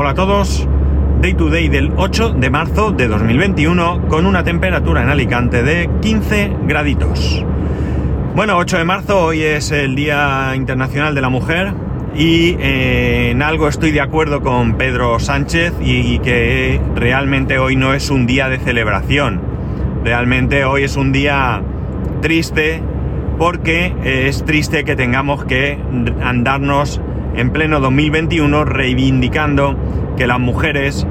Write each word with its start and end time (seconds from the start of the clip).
Hola 0.00 0.12
a 0.12 0.14
todos. 0.14 0.66
Day 1.20 1.34
to 1.34 1.50
day 1.50 1.68
del 1.68 1.92
8 1.94 2.30
de 2.30 2.48
marzo 2.48 2.90
de 2.90 3.06
2021 3.06 4.08
con 4.08 4.24
una 4.24 4.42
temperatura 4.42 5.02
en 5.02 5.10
Alicante 5.10 5.62
de 5.62 5.90
15 6.00 6.56
graditos. 6.62 7.44
Bueno, 8.34 8.56
8 8.56 8.78
de 8.78 8.84
marzo, 8.86 9.26
hoy 9.26 9.42
es 9.42 9.70
el 9.72 9.94
Día 9.94 10.54
Internacional 10.56 11.14
de 11.14 11.20
la 11.20 11.28
Mujer 11.28 11.74
y 12.16 12.56
eh, 12.60 13.32
en 13.32 13.42
algo 13.42 13.68
estoy 13.68 13.90
de 13.90 14.00
acuerdo 14.00 14.40
con 14.40 14.78
Pedro 14.78 15.20
Sánchez 15.20 15.74
y, 15.82 16.14
y 16.14 16.18
que 16.20 16.80
realmente 16.96 17.58
hoy 17.58 17.76
no 17.76 17.92
es 17.92 18.08
un 18.08 18.26
día 18.26 18.48
de 18.48 18.56
celebración. 18.56 19.42
Realmente 20.02 20.64
hoy 20.64 20.84
es 20.84 20.96
un 20.96 21.12
día 21.12 21.60
triste 22.22 22.80
porque 23.36 23.92
es 24.02 24.46
triste 24.46 24.82
que 24.84 24.96
tengamos 24.96 25.44
que 25.44 25.78
andarnos 26.22 27.02
en 27.34 27.50
pleno 27.50 27.80
2021 27.80 28.64
reivindicando 28.64 29.76
que 30.16 30.26
las 30.26 30.40
mujeres 30.40 31.06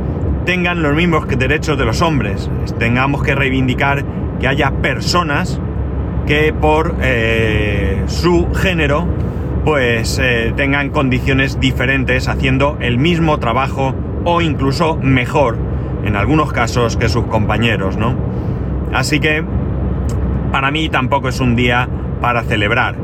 tengan 0.46 0.82
los 0.82 0.96
mismos 0.96 1.28
derechos 1.28 1.78
de 1.78 1.86
los 1.86 2.02
hombres. 2.02 2.50
Tengamos 2.78 3.24
que 3.24 3.36
reivindicar 3.36 4.04
que 4.40 4.48
haya 4.48 4.72
personas 4.72 5.60
que 6.26 6.54
por 6.54 6.96
eh, 7.02 8.04
su 8.08 8.48
género 8.54 9.08
pues 9.66 10.20
eh, 10.22 10.54
tengan 10.56 10.90
condiciones 10.90 11.60
diferentes 11.60 12.28
haciendo 12.28 12.78
el 12.80 12.98
mismo 12.98 13.40
trabajo 13.40 13.94
o 14.24 14.42
incluso 14.42 14.96
mejor 14.96 15.58
en 16.04 16.16
algunos 16.16 16.54
casos 16.54 16.98
que 16.98 17.10
sus 17.10 17.26
compañeros, 17.26 17.98
¿no? 17.98 18.16
Así 18.94 19.20
que 19.20 19.44
para 20.52 20.72
mí 20.72 20.90
tampoco 20.90 21.30
es 21.30 21.40
un 21.40 21.56
día 21.56 21.88
para 22.22 22.44
celebrar. 22.44 22.96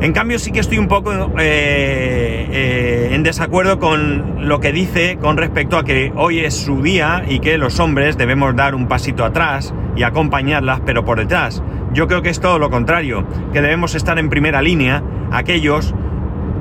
En 0.00 0.12
cambio 0.12 0.38
sí 0.38 0.50
que 0.50 0.60
estoy 0.60 0.78
un 0.78 0.88
poco 0.88 1.12
eh, 1.38 2.48
eh, 2.50 3.08
en 3.12 3.22
desacuerdo 3.22 3.78
con 3.78 4.48
lo 4.48 4.60
que 4.60 4.72
dice 4.72 5.18
con 5.20 5.36
respecto 5.36 5.78
a 5.78 5.84
que 5.84 6.12
hoy 6.16 6.40
es 6.40 6.54
su 6.54 6.82
día 6.82 7.24
y 7.26 7.38
que 7.38 7.56
los 7.58 7.80
hombres 7.80 8.18
debemos 8.18 8.54
dar 8.54 8.74
un 8.74 8.86
pasito 8.86 9.24
atrás 9.24 9.72
y 9.96 10.02
acompañarlas 10.02 10.80
pero 10.84 11.04
por 11.04 11.18
detrás. 11.18 11.62
Yo 11.92 12.06
creo 12.08 12.22
que 12.22 12.28
es 12.28 12.40
todo 12.40 12.58
lo 12.58 12.70
contrario, 12.70 13.24
que 13.52 13.62
debemos 13.62 13.94
estar 13.94 14.18
en 14.18 14.28
primera 14.28 14.62
línea 14.62 15.02
aquellos 15.30 15.94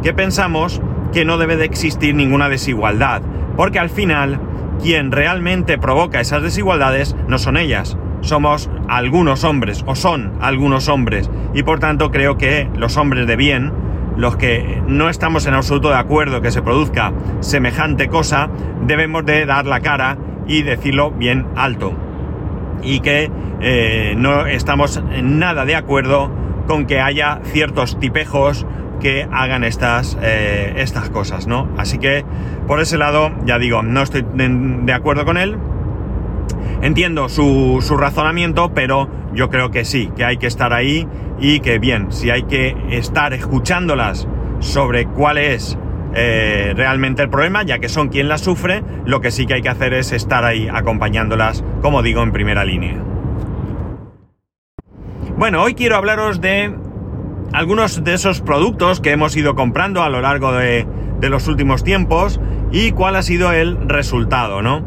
que 0.03 0.13
pensamos 0.13 0.81
que 1.11 1.25
no 1.25 1.37
debe 1.37 1.57
de 1.57 1.65
existir 1.65 2.13
ninguna 2.13 2.49
desigualdad, 2.49 3.21
porque 3.57 3.79
al 3.79 3.89
final 3.89 4.39
quien 4.81 5.11
realmente 5.11 5.77
provoca 5.77 6.19
esas 6.19 6.43
desigualdades 6.43 7.15
no 7.27 7.37
son 7.37 7.57
ellas, 7.57 7.97
somos 8.23 8.69
algunos 8.87 9.43
hombres, 9.43 9.83
o 9.85 9.95
son 9.95 10.33
algunos 10.41 10.89
hombres, 10.89 11.29
y 11.53 11.63
por 11.63 11.79
tanto 11.79 12.11
creo 12.11 12.37
que 12.37 12.67
los 12.75 12.97
hombres 12.97 13.27
de 13.27 13.35
bien, 13.35 13.71
los 14.17 14.37
que 14.37 14.81
no 14.87 15.09
estamos 15.09 15.45
en 15.45 15.53
absoluto 15.53 15.89
de 15.89 15.97
acuerdo 15.97 16.41
que 16.41 16.51
se 16.51 16.61
produzca 16.61 17.13
semejante 17.41 18.07
cosa, 18.07 18.49
debemos 18.85 19.25
de 19.25 19.45
dar 19.45 19.65
la 19.65 19.81
cara 19.81 20.17
y 20.47 20.63
decirlo 20.63 21.11
bien 21.11 21.47
alto. 21.55 21.93
Y 22.83 22.99
que 22.99 23.31
eh, 23.61 24.13
no 24.17 24.45
estamos 24.45 25.01
en 25.11 25.39
nada 25.39 25.65
de 25.65 25.75
acuerdo 25.75 26.31
con 26.67 26.85
que 26.85 26.99
haya 26.99 27.39
ciertos 27.43 27.99
tipejos 27.99 28.65
que 28.99 29.27
hagan 29.31 29.63
estas, 29.63 30.17
eh, 30.21 30.75
estas 30.77 31.09
cosas, 31.09 31.47
¿no? 31.47 31.67
Así 31.77 31.97
que 31.97 32.23
por 32.67 32.79
ese 32.79 32.97
lado, 32.97 33.31
ya 33.45 33.59
digo, 33.59 33.83
no 33.83 34.01
estoy 34.01 34.25
de 34.33 34.93
acuerdo 34.93 35.25
con 35.25 35.37
él, 35.37 35.57
Entiendo 36.81 37.29
su, 37.29 37.79
razonamiento, 37.97 38.73
pero 38.73 39.09
yo 39.33 39.49
creo 39.49 39.71
que 39.71 39.85
sí, 39.85 40.11
que 40.15 40.25
hay 40.25 40.37
que 40.37 40.47
estar 40.47 40.73
ahí 40.73 41.07
y 41.39 41.59
que 41.61 41.79
bien, 41.79 42.11
si 42.11 42.29
hay 42.29 42.43
que 42.43 42.75
estar 42.91 43.33
escuchándolas 43.33 44.27
sobre 44.59 45.05
cuál 45.05 45.37
es 45.37 45.77
eh, 46.13 46.73
realmente 46.75 47.21
el 47.21 47.29
problema, 47.29 47.63
ya 47.63 47.79
que 47.79 47.89
son 47.89 48.09
quien 48.09 48.27
las 48.27 48.41
sufre, 48.41 48.83
lo 49.05 49.21
que 49.21 49.31
sí 49.31 49.45
que 49.45 49.55
hay 49.55 49.61
que 49.61 49.69
hacer 49.69 49.93
es 49.93 50.11
estar 50.11 50.43
ahí 50.43 50.67
acompañándolas, 50.71 51.63
como 51.81 52.03
digo, 52.03 52.21
en 52.21 52.31
primera 52.31 52.65
línea. 52.65 53.01
Bueno, 55.37 55.63
hoy 55.63 55.73
quiero 55.73 55.95
hablaros 55.95 56.41
de 56.41 56.75
algunos 57.53 58.03
de 58.03 58.13
esos 58.13 58.41
productos 58.41 58.99
que 58.99 59.11
hemos 59.11 59.35
ido 59.35 59.55
comprando 59.55 60.03
a 60.03 60.09
lo 60.09 60.21
largo 60.21 60.51
de 60.51 60.85
los 61.21 61.47
últimos 61.47 61.83
tiempos 61.83 62.39
y 62.73 62.91
cuál 62.91 63.15
ha 63.15 63.21
sido 63.21 63.53
el 63.53 63.77
resultado, 63.87 64.61
¿no? 64.61 64.85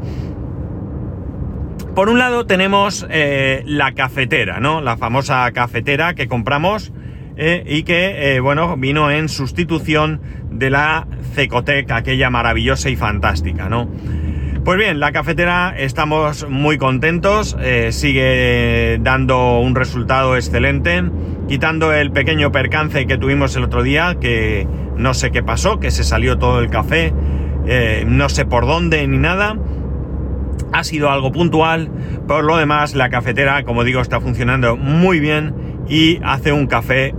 Por 1.96 2.10
un 2.10 2.18
lado 2.18 2.44
tenemos 2.44 3.06
eh, 3.08 3.62
la 3.64 3.92
cafetera, 3.92 4.60
¿no? 4.60 4.82
La 4.82 4.98
famosa 4.98 5.50
cafetera 5.52 6.12
que 6.12 6.28
compramos 6.28 6.92
eh, 7.38 7.64
y 7.66 7.84
que, 7.84 8.34
eh, 8.36 8.40
bueno, 8.40 8.76
vino 8.76 9.10
en 9.10 9.30
sustitución 9.30 10.20
de 10.50 10.68
la 10.68 11.08
Cecotec, 11.34 11.90
aquella 11.90 12.28
maravillosa 12.28 12.90
y 12.90 12.96
fantástica, 12.96 13.70
¿no? 13.70 13.88
Pues 14.62 14.78
bien, 14.78 15.00
la 15.00 15.10
cafetera 15.12 15.74
estamos 15.74 16.46
muy 16.50 16.76
contentos, 16.76 17.56
sigue 17.90 18.98
dando 19.00 19.60
un 19.60 19.74
resultado 19.74 20.36
excelente, 20.36 21.02
quitando 21.48 21.94
el 21.94 22.10
pequeño 22.10 22.52
percance 22.52 23.06
que 23.06 23.16
tuvimos 23.16 23.56
el 23.56 23.64
otro 23.64 23.82
día, 23.82 24.16
que 24.20 24.68
no 24.98 25.14
sé 25.14 25.30
qué 25.30 25.42
pasó, 25.42 25.80
que 25.80 25.90
se 25.90 26.04
salió 26.04 26.36
todo 26.36 26.60
el 26.60 26.68
café, 26.68 27.14
no 28.06 28.28
sé 28.28 28.44
por 28.44 28.66
dónde 28.66 29.06
ni 29.06 29.18
nada, 29.18 29.56
ha 30.72 30.84
sido 30.84 31.10
algo 31.10 31.32
puntual. 31.32 31.90
Por 32.26 32.44
lo 32.44 32.56
demás, 32.56 32.94
la 32.94 33.08
cafetera, 33.08 33.64
como 33.64 33.84
digo, 33.84 34.00
está 34.00 34.20
funcionando 34.20 34.76
muy 34.76 35.20
bien 35.20 35.54
y 35.88 36.18
hace 36.24 36.52
un 36.52 36.66
café 36.66 37.14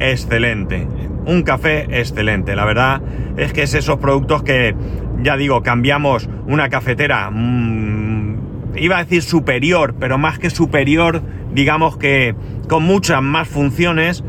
excelente. 0.00 0.86
Un 1.26 1.42
café 1.42 1.86
excelente. 1.98 2.54
La 2.56 2.64
verdad 2.64 3.00
es 3.36 3.52
que 3.52 3.62
es 3.62 3.74
esos 3.74 3.98
productos 3.98 4.42
que, 4.42 4.74
ya 5.22 5.36
digo, 5.36 5.62
cambiamos 5.62 6.28
una 6.46 6.68
cafetera, 6.68 7.30
mmm, 7.30 8.36
iba 8.76 8.98
a 8.98 9.04
decir 9.04 9.22
superior, 9.22 9.94
pero 9.98 10.18
más 10.18 10.38
que 10.38 10.50
superior, 10.50 11.22
digamos 11.52 11.96
que 11.96 12.34
con 12.68 12.82
muchas 12.82 13.22
más 13.22 13.48
funciones 13.48 14.24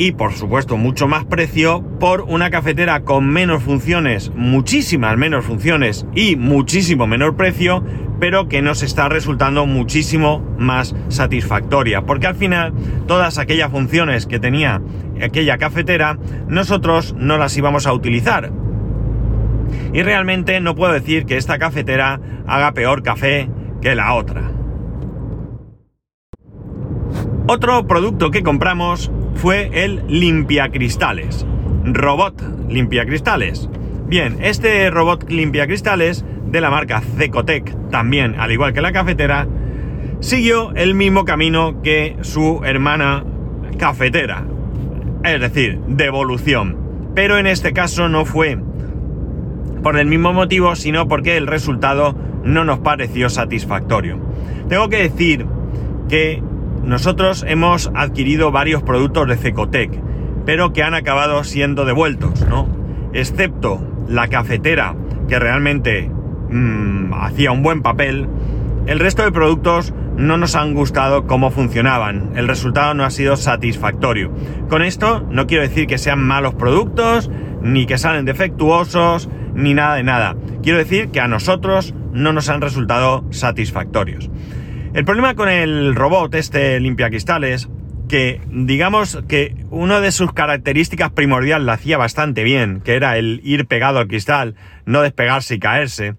y 0.00 0.12
por 0.12 0.32
supuesto 0.32 0.78
mucho 0.78 1.08
más 1.08 1.26
precio 1.26 1.82
por 2.00 2.22
una 2.22 2.48
cafetera 2.48 3.02
con 3.02 3.28
menos 3.28 3.62
funciones, 3.62 4.32
muchísimas 4.34 5.18
menos 5.18 5.44
funciones 5.44 6.06
y 6.14 6.36
muchísimo 6.36 7.06
menor 7.06 7.36
precio, 7.36 7.84
pero 8.18 8.48
que 8.48 8.62
nos 8.62 8.82
está 8.82 9.10
resultando 9.10 9.66
muchísimo 9.66 10.42
más 10.56 10.96
satisfactoria, 11.08 12.06
porque 12.06 12.28
al 12.28 12.34
final 12.34 12.72
todas 13.06 13.36
aquellas 13.36 13.70
funciones 13.70 14.24
que 14.24 14.40
tenía 14.40 14.80
aquella 15.22 15.58
cafetera, 15.58 16.16
nosotros 16.48 17.14
no 17.18 17.36
las 17.36 17.54
íbamos 17.58 17.86
a 17.86 17.92
utilizar. 17.92 18.50
Y 19.92 20.02
realmente 20.02 20.62
no 20.62 20.74
puedo 20.74 20.94
decir 20.94 21.26
que 21.26 21.36
esta 21.36 21.58
cafetera 21.58 22.18
haga 22.46 22.72
peor 22.72 23.02
café 23.02 23.50
que 23.82 23.94
la 23.94 24.14
otra. 24.14 24.50
Otro 27.46 27.86
producto 27.86 28.30
que 28.30 28.42
compramos 28.42 29.10
fue 29.34 29.70
el 29.72 30.02
limpiacristales. 30.08 31.46
Robot 31.84 32.68
limpiacristales. 32.68 33.68
Bien, 34.06 34.38
este 34.40 34.90
robot 34.90 35.30
limpiacristales 35.30 36.24
de 36.46 36.60
la 36.60 36.70
marca 36.70 37.00
Cecotec, 37.00 37.90
también 37.90 38.34
al 38.38 38.50
igual 38.52 38.72
que 38.72 38.80
la 38.80 38.92
cafetera, 38.92 39.46
siguió 40.20 40.72
el 40.74 40.94
mismo 40.94 41.24
camino 41.24 41.80
que 41.82 42.16
su 42.22 42.60
hermana 42.64 43.24
cafetera. 43.78 44.44
Es 45.24 45.40
decir, 45.40 45.78
devolución. 45.86 46.76
Pero 47.14 47.38
en 47.38 47.46
este 47.46 47.72
caso 47.72 48.08
no 48.08 48.24
fue 48.24 48.58
por 49.82 49.98
el 49.98 50.06
mismo 50.06 50.32
motivo, 50.32 50.76
sino 50.76 51.08
porque 51.08 51.36
el 51.36 51.46
resultado 51.46 52.14
no 52.44 52.64
nos 52.64 52.80
pareció 52.80 53.30
satisfactorio. 53.30 54.18
Tengo 54.68 54.88
que 54.88 55.02
decir 55.02 55.46
que 56.08 56.42
nosotros 56.84 57.44
hemos 57.46 57.90
adquirido 57.94 58.50
varios 58.50 58.82
productos 58.82 59.28
de 59.28 59.36
Cecotec, 59.36 60.00
pero 60.46 60.72
que 60.72 60.82
han 60.82 60.94
acabado 60.94 61.44
siendo 61.44 61.84
devueltos, 61.84 62.46
¿no? 62.48 62.68
Excepto 63.12 63.80
la 64.08 64.28
cafetera, 64.28 64.96
que 65.28 65.38
realmente 65.38 66.10
mm, 66.50 67.12
hacía 67.14 67.52
un 67.52 67.62
buen 67.62 67.82
papel, 67.82 68.28
el 68.86 68.98
resto 68.98 69.22
de 69.22 69.30
productos 69.30 69.94
no 70.16 70.36
nos 70.36 70.56
han 70.56 70.74
gustado 70.74 71.26
cómo 71.26 71.50
funcionaban. 71.50 72.32
El 72.34 72.48
resultado 72.48 72.94
no 72.94 73.04
ha 73.04 73.10
sido 73.10 73.36
satisfactorio. 73.36 74.32
Con 74.68 74.82
esto 74.82 75.24
no 75.30 75.46
quiero 75.46 75.62
decir 75.62 75.86
que 75.86 75.98
sean 75.98 76.22
malos 76.22 76.54
productos, 76.54 77.30
ni 77.62 77.86
que 77.86 77.98
salen 77.98 78.24
defectuosos, 78.24 79.28
ni 79.54 79.74
nada 79.74 79.94
de 79.94 80.02
nada. 80.02 80.36
Quiero 80.62 80.78
decir 80.78 81.10
que 81.10 81.20
a 81.20 81.28
nosotros 81.28 81.94
no 82.12 82.32
nos 82.32 82.48
han 82.48 82.60
resultado 82.60 83.24
satisfactorios. 83.30 84.30
El 84.92 85.04
problema 85.04 85.34
con 85.36 85.48
el 85.48 85.94
robot, 85.94 86.34
este 86.34 86.80
limpiacristales, 86.80 87.68
que 88.08 88.40
digamos 88.48 89.22
que 89.28 89.54
una 89.70 90.00
de 90.00 90.10
sus 90.10 90.32
características 90.32 91.12
primordiales 91.12 91.64
la 91.64 91.74
hacía 91.74 91.96
bastante 91.96 92.42
bien, 92.42 92.80
que 92.80 92.94
era 92.94 93.16
el 93.16 93.40
ir 93.44 93.66
pegado 93.66 94.00
al 94.00 94.08
cristal, 94.08 94.56
no 94.86 95.02
despegarse 95.02 95.54
y 95.54 95.58
caerse, 95.60 96.16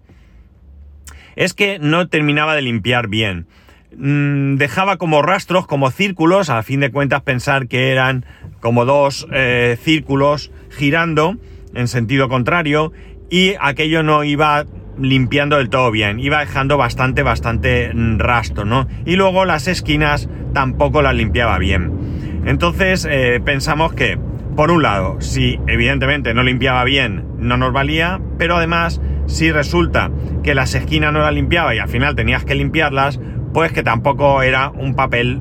es 1.36 1.52
que 1.52 1.78
no 1.78 2.08
terminaba 2.08 2.54
de 2.54 2.62
limpiar 2.62 3.08
bien. 3.08 3.46
Mm, 3.94 4.56
dejaba 4.56 4.96
como 4.96 5.20
rastros, 5.20 5.66
como 5.66 5.90
círculos, 5.90 6.48
a 6.48 6.62
fin 6.62 6.80
de 6.80 6.90
cuentas 6.90 7.20
pensar 7.20 7.68
que 7.68 7.92
eran 7.92 8.24
como 8.60 8.86
dos 8.86 9.28
eh, 9.32 9.76
círculos 9.82 10.50
girando 10.70 11.36
en 11.74 11.88
sentido 11.88 12.30
contrario 12.30 12.92
y 13.28 13.54
aquello 13.60 14.02
no 14.02 14.24
iba 14.24 14.64
limpiando 14.98 15.56
del 15.56 15.70
todo 15.70 15.90
bien, 15.90 16.20
iba 16.20 16.40
dejando 16.40 16.76
bastante, 16.76 17.22
bastante 17.22 17.90
rastro, 18.18 18.64
¿no? 18.64 18.86
Y 19.04 19.16
luego 19.16 19.44
las 19.44 19.68
esquinas 19.68 20.28
tampoco 20.52 21.02
las 21.02 21.14
limpiaba 21.14 21.58
bien. 21.58 22.42
Entonces 22.44 23.06
eh, 23.10 23.40
pensamos 23.44 23.92
que, 23.94 24.18
por 24.56 24.70
un 24.70 24.82
lado, 24.82 25.20
si 25.20 25.58
evidentemente 25.66 26.34
no 26.34 26.42
limpiaba 26.42 26.84
bien, 26.84 27.24
no 27.38 27.56
nos 27.56 27.72
valía, 27.72 28.20
pero 28.38 28.56
además, 28.56 29.00
si 29.26 29.50
resulta 29.50 30.10
que 30.42 30.54
las 30.54 30.74
esquinas 30.74 31.12
no 31.12 31.20
las 31.20 31.32
limpiaba 31.32 31.74
y 31.74 31.78
al 31.78 31.88
final 31.88 32.14
tenías 32.14 32.44
que 32.44 32.54
limpiarlas, 32.54 33.20
pues 33.54 33.72
que 33.72 33.82
tampoco 33.82 34.42
era 34.42 34.70
un 34.70 34.94
papel 34.94 35.40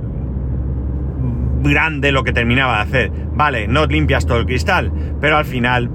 grande 1.64 2.12
lo 2.12 2.24
que 2.24 2.34
terminaba 2.34 2.78
de 2.78 2.82
hacer. 2.82 3.12
Vale, 3.34 3.68
no 3.68 3.86
limpias 3.86 4.26
todo 4.26 4.40
el 4.40 4.46
cristal, 4.46 4.92
pero 5.20 5.38
al 5.38 5.46
final 5.46 5.90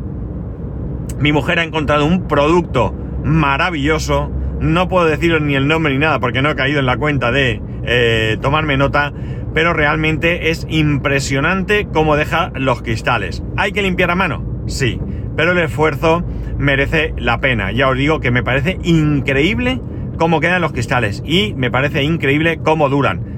mi 1.19 1.33
mujer 1.33 1.59
ha 1.59 1.65
encontrado 1.65 2.05
un 2.07 2.29
producto 2.29 2.95
maravilloso. 3.27 4.31
No 4.61 4.89
puedo 4.89 5.07
deciros 5.07 5.43
ni 5.43 5.55
el 5.55 5.69
nombre 5.69 5.93
ni 5.93 5.99
nada 5.99 6.19
porque 6.21 6.41
no 6.41 6.51
he 6.51 6.57
caído 6.57 6.81
en 6.81 6.87
la 6.87 6.97
cuenta 6.97 7.31
de 7.31 7.61
eh, 7.85 8.39
tomarme 8.41 8.79
nota, 8.79 9.13
pero 9.53 9.75
realmente 9.75 10.51
es 10.51 10.67
impresionante 10.71 11.89
cómo 11.93 12.17
deja 12.17 12.53
los 12.55 12.81
cristales. 12.83 13.43
¿Hay 13.57 13.73
que 13.73 13.83
limpiar 13.83 14.11
a 14.11 14.15
mano? 14.15 14.63
Sí, 14.67 14.99
pero 15.37 15.53
el 15.53 15.59
esfuerzo 15.59 16.25
merece 16.57 17.13
la 17.19 17.41
pena. 17.41 17.73
Ya 17.73 17.89
os 17.89 17.99
digo 17.99 18.21
que 18.21 18.31
me 18.31 18.43
parece 18.43 18.79
increíble 18.83 19.81
cómo 20.17 20.41
quedan 20.41 20.63
los 20.63 20.73
cristales 20.73 21.23
y 21.27 21.53
me 21.55 21.71
parece 21.71 22.03
increíble 22.03 22.61
cómo 22.63 22.89
duran. 22.89 23.37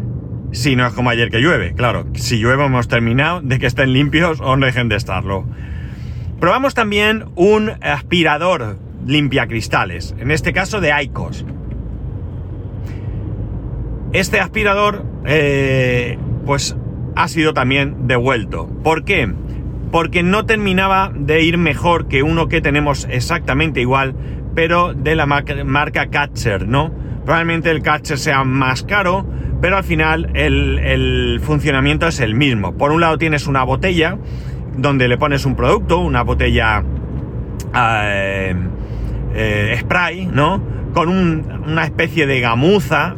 Si 0.53 0.77
no 0.77 0.87
es 0.87 0.93
como 0.95 1.11
ayer 1.11 1.31
que 1.31 1.41
llueve, 1.41 1.75
claro, 1.75 2.07
si 2.15 2.39
llueve 2.39 2.65
hemos 2.65 2.89
terminado 2.89 3.43
de 3.43 3.59
que 3.59 3.67
estén 3.67 3.93
limpios 3.93 4.41
o 4.41 4.57
no 4.57 4.65
dejen 4.65 4.89
de 4.89 4.97
estarlo. 4.97 5.45
Probamos 6.41 6.75
también 6.75 7.25
un 7.35 7.73
aspirador 7.83 8.79
limpia 9.07 9.47
cristales, 9.47 10.15
en 10.19 10.31
este 10.31 10.53
caso 10.53 10.81
de 10.81 10.93
Aicos. 10.93 11.45
Este 14.13 14.41
aspirador, 14.41 15.05
eh, 15.27 16.19
pues 16.47 16.77
ha 17.15 17.29
sido 17.29 17.53
también 17.53 18.07
devuelto. 18.07 18.69
¿Por 18.83 19.05
qué? 19.05 19.31
Porque 19.91 20.23
no 20.23 20.47
terminaba 20.47 21.13
de 21.15 21.43
ir 21.43 21.59
mejor 21.59 22.09
que 22.09 22.23
uno 22.23 22.49
que 22.49 22.61
tenemos 22.61 23.07
exactamente 23.11 23.81
igual, 23.81 24.15
pero 24.55 24.95
de 24.95 25.15
la 25.15 25.27
marca, 25.27 26.07
Catcher, 26.11 26.67
¿no? 26.67 26.93
Probablemente 27.25 27.71
el 27.71 27.83
Catcher 27.83 28.19
sea 28.19 28.45
más 28.45 28.83
caro, 28.83 29.27
pero 29.61 29.77
al 29.77 29.85
final 29.85 30.31
el, 30.35 31.41
funcionamiento 31.43 32.07
es 32.07 32.21
el 32.21 32.35
mismo. 32.35 32.77
Por 32.77 32.93
un 32.93 33.01
lado 33.01 33.19
tienes 33.19 33.47
una 33.47 33.63
botella 33.65 34.17
donde 34.77 35.09
le 35.09 35.19
pones 35.19 35.45
un 35.45 35.57
producto, 35.57 35.99
una 35.99 36.23
botella 36.23 36.83
eh, 37.75 38.55
eh, 39.39 39.77
spray, 39.81 40.27
¿no? 40.27 40.61
Con 40.93 41.09
una 41.09 41.85
especie 41.85 42.27
de 42.27 42.41
gamuza, 42.41 43.15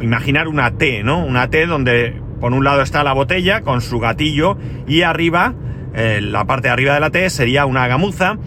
imaginar 0.00 0.48
una 0.48 0.72
T, 0.72 1.02
¿no? 1.02 1.24
Una 1.24 1.50
T 1.50 1.66
donde 1.66 2.20
por 2.40 2.54
un 2.54 2.64
lado 2.64 2.80
está 2.80 3.04
la 3.04 3.12
botella 3.12 3.60
con 3.60 3.82
su 3.82 3.98
gatillo 3.98 4.56
y 4.88 5.02
arriba, 5.02 5.54
eh, 5.94 6.20
la 6.22 6.46
parte 6.46 6.68
de 6.68 6.72
arriba 6.72 6.94
de 6.94 7.00
la 7.00 7.10
T 7.10 7.28
sería 7.28 7.66
una 7.66 7.86
gamuza 7.86 8.38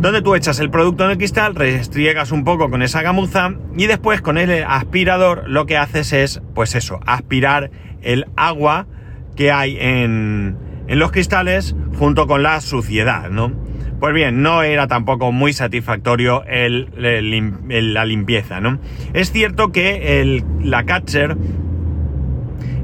donde 0.00 0.22
tú 0.22 0.34
echas 0.34 0.58
el 0.60 0.70
producto 0.70 1.04
en 1.04 1.10
el 1.10 1.18
cristal, 1.18 1.54
restriegas 1.54 2.32
un 2.32 2.44
poco 2.44 2.70
con 2.70 2.82
esa 2.82 3.02
gamuza 3.02 3.52
y 3.76 3.86
después 3.86 4.22
con 4.22 4.38
el 4.38 4.64
aspirador 4.64 5.48
lo 5.48 5.66
que 5.66 5.76
haces 5.76 6.12
es, 6.12 6.40
pues 6.54 6.74
eso, 6.74 7.00
aspirar 7.04 7.70
el 8.00 8.26
agua 8.36 8.86
que 9.36 9.52
hay 9.52 9.76
en, 9.78 10.56
en 10.86 10.98
los 10.98 11.10
cristales 11.10 11.76
junto 11.98 12.26
con 12.26 12.42
la 12.42 12.60
suciedad, 12.60 13.28
¿no? 13.28 13.52
Pues 14.00 14.14
bien, 14.14 14.42
no 14.42 14.62
era 14.62 14.86
tampoco 14.86 15.32
muy 15.32 15.52
satisfactorio 15.52 16.44
la 16.46 18.04
limpieza, 18.04 18.60
¿no? 18.60 18.78
Es 19.12 19.32
cierto 19.32 19.72
que 19.72 20.40
la 20.62 20.84
Catcher, 20.84 21.36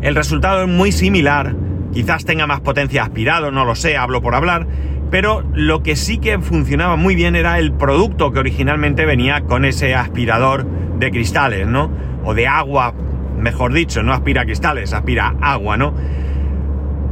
el 0.03 0.15
resultado 0.17 0.63
es 0.63 0.69
muy 0.69 0.91
similar, 0.91 1.55
quizás 1.93 2.25
tenga 2.25 2.49
más 2.49 2.61
potencia 2.61 3.05
aspirado, 3.05 3.53
no 3.53 3.65
lo 3.65 3.77
sé, 3.77 3.97
hablo 3.97 4.23
por 4.23 4.35
hablar, 4.35 4.67
pero 5.13 5.45
lo 5.55 5.85
que 5.85 5.95
sí 5.95 6.19
que 6.19 6.41
funcionaba 6.41 6.97
muy 6.97 7.15
bien 7.15 7.37
era 7.37 7.61
el 7.61 7.73
producto 7.73 8.33
que 8.33 8.41
originalmente 8.41 9.07
venía 9.07 9.43
con 9.43 9.65
ese 9.65 9.95
aspirador 9.95 10.67
de 10.99 11.13
cristales, 11.13 11.69
¿no? 11.69 11.93
O 12.25 12.35
de 12.35 12.49
agua, 12.49 12.93
mejor 13.39 13.73
dicho, 13.73 14.03
no 14.03 14.13
aspira 14.13 14.45
cristales, 14.45 14.93
aspira 14.93 15.37
agua, 15.41 15.77
¿no? 15.77 15.95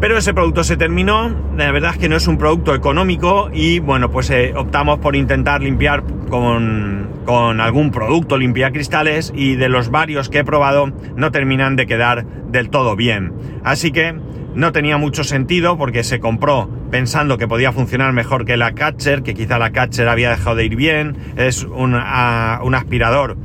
Pero 0.03 0.19
ese 0.19 0.35
producto 0.35 0.65
se 0.65 0.77
terminó, 0.77 1.33
la 1.57 1.71
verdad 1.71 1.93
es 1.93 1.99
que 1.99 2.09
no 2.09 2.17
es 2.17 2.27
un 2.27 2.37
producto 2.37 2.75
económico 2.75 3.51
y 3.53 3.79
bueno, 3.79 4.11
pues 4.11 4.31
eh, 4.31 4.53
optamos 4.57 4.99
por 4.99 5.15
intentar 5.15 5.63
limpiar 5.63 6.03
con, 6.29 7.09
con, 7.25 7.61
algún 7.61 7.93
producto, 7.93 8.37
limpiar 8.37 8.73
cristales 8.73 9.33
y 9.33 9.55
de 9.55 9.69
los 9.69 9.93
varios 9.93 10.29
que 10.29 10.41
he 10.41 10.45
probado 10.45 10.91
no 11.15 11.31
terminan 11.31 11.77
de 11.77 11.87
quedar 11.87 12.27
del 12.51 12.69
todo 12.69 12.97
bien. 12.97 13.33
Así 13.63 13.93
que 13.93 14.13
no 14.57 14.73
tenía 14.73 14.97
mucho 14.97 15.23
sentido 15.23 15.79
porque 15.79 16.03
se 16.03 16.19
compró 16.19 16.69
pensando 16.91 17.39
que 17.39 17.47
podía 17.47 17.71
funcionar 17.71 18.13
mejor 18.13 18.45
que 18.45 18.57
la 18.57 18.73
Catcher, 18.73 19.23
que 19.23 19.35
quizá 19.35 19.61
la 19.61 19.71
Catcher 19.71 20.09
había 20.09 20.31
dejado 20.31 20.57
de 20.57 20.65
ir 20.65 20.75
bien, 20.75 21.17
es 21.37 21.63
un, 21.63 21.95
un 21.95 22.75
aspirador 22.75 23.37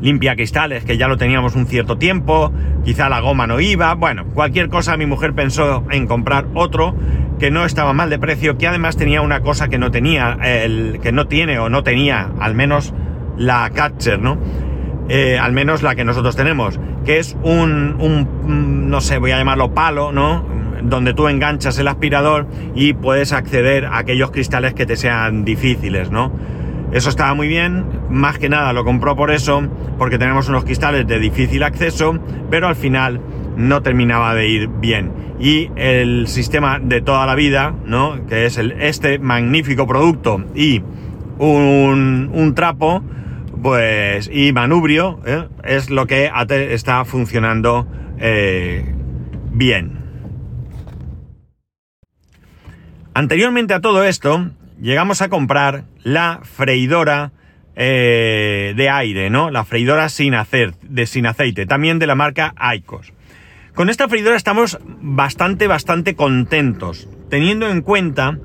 limpia 0.00 0.36
cristales, 0.36 0.84
que 0.84 0.96
ya 0.96 1.08
lo 1.08 1.16
teníamos 1.16 1.54
un 1.56 1.66
cierto 1.66 1.98
tiempo, 1.98 2.52
quizá 2.84 3.08
la 3.08 3.20
goma 3.20 3.46
no 3.46 3.60
iba, 3.60 3.94
bueno, 3.94 4.24
cualquier 4.34 4.68
cosa 4.68 4.96
mi 4.96 5.06
mujer 5.06 5.34
pensó 5.34 5.84
en 5.90 6.06
comprar 6.06 6.46
otro 6.54 6.94
que 7.38 7.50
no 7.50 7.64
estaba 7.64 7.92
mal 7.92 8.10
de 8.10 8.18
precio, 8.18 8.58
que 8.58 8.66
además 8.66 8.96
tenía 8.96 9.20
una 9.22 9.40
cosa 9.40 9.68
que 9.68 9.78
no 9.78 9.90
tenía, 9.90 10.38
el, 10.42 11.00
que 11.02 11.12
no 11.12 11.26
tiene 11.26 11.58
o 11.58 11.68
no 11.68 11.82
tenía, 11.82 12.30
al 12.40 12.54
menos 12.54 12.92
la 13.36 13.70
Catcher, 13.70 14.20
¿no? 14.20 14.38
Eh, 15.08 15.38
al 15.38 15.52
menos 15.52 15.82
la 15.82 15.94
que 15.94 16.04
nosotros 16.04 16.36
tenemos, 16.36 16.78
que 17.04 17.18
es 17.18 17.36
un, 17.42 17.96
un, 17.98 18.90
no 18.90 19.00
sé, 19.00 19.18
voy 19.18 19.30
a 19.30 19.38
llamarlo 19.38 19.72
palo, 19.72 20.12
¿no? 20.12 20.44
Donde 20.82 21.14
tú 21.14 21.28
enganchas 21.28 21.78
el 21.78 21.88
aspirador 21.88 22.46
y 22.74 22.92
puedes 22.92 23.32
acceder 23.32 23.86
a 23.86 23.98
aquellos 23.98 24.30
cristales 24.30 24.74
que 24.74 24.84
te 24.84 24.96
sean 24.96 25.44
difíciles, 25.44 26.10
¿no? 26.10 26.32
Eso 26.92 27.10
estaba 27.10 27.34
muy 27.34 27.48
bien, 27.48 27.84
más 28.08 28.38
que 28.38 28.48
nada 28.48 28.72
lo 28.72 28.84
compró 28.84 29.14
por 29.14 29.30
eso, 29.30 29.62
porque 29.98 30.18
tenemos 30.18 30.48
unos 30.48 30.64
cristales 30.64 31.06
de 31.06 31.18
difícil 31.18 31.62
acceso, 31.62 32.18
pero 32.50 32.66
al 32.66 32.76
final 32.76 33.20
no 33.56 33.82
terminaba 33.82 34.34
de 34.34 34.48
ir 34.48 34.68
bien. 34.68 35.12
Y 35.38 35.70
el 35.76 36.28
sistema 36.28 36.78
de 36.78 37.02
toda 37.02 37.26
la 37.26 37.34
vida, 37.34 37.74
¿no? 37.84 38.26
Que 38.26 38.46
es 38.46 38.58
este 38.58 39.18
magnífico 39.18 39.86
producto 39.86 40.44
y 40.54 40.82
un, 41.38 42.30
un 42.32 42.54
trapo, 42.54 43.02
pues, 43.62 44.30
y 44.32 44.52
manubrio, 44.52 45.20
¿eh? 45.26 45.46
es 45.64 45.90
lo 45.90 46.06
que 46.06 46.30
está 46.70 47.04
funcionando 47.04 47.86
eh, 48.18 48.94
bien. 49.52 49.98
Anteriormente 53.14 53.74
a 53.74 53.80
todo 53.80 54.04
esto, 54.04 54.50
llegamos 54.80 55.22
a 55.22 55.28
comprar 55.28 55.84
la 56.08 56.40
freidora 56.42 57.32
eh, 57.76 58.72
de 58.76 58.88
aire, 58.88 59.30
¿no? 59.30 59.50
La 59.50 59.64
freidora 59.64 60.08
sin 60.08 60.34
de 60.82 61.06
sin 61.06 61.26
aceite, 61.26 61.66
también 61.66 61.98
de 61.98 62.06
la 62.06 62.14
marca 62.14 62.54
Aicos. 62.56 63.12
Con 63.74 63.90
esta 63.90 64.08
freidora 64.08 64.36
estamos 64.36 64.78
bastante, 64.86 65.66
bastante 65.66 66.16
contentos, 66.16 67.08
teniendo 67.28 67.70
en 67.70 67.82
cuenta 67.82 68.38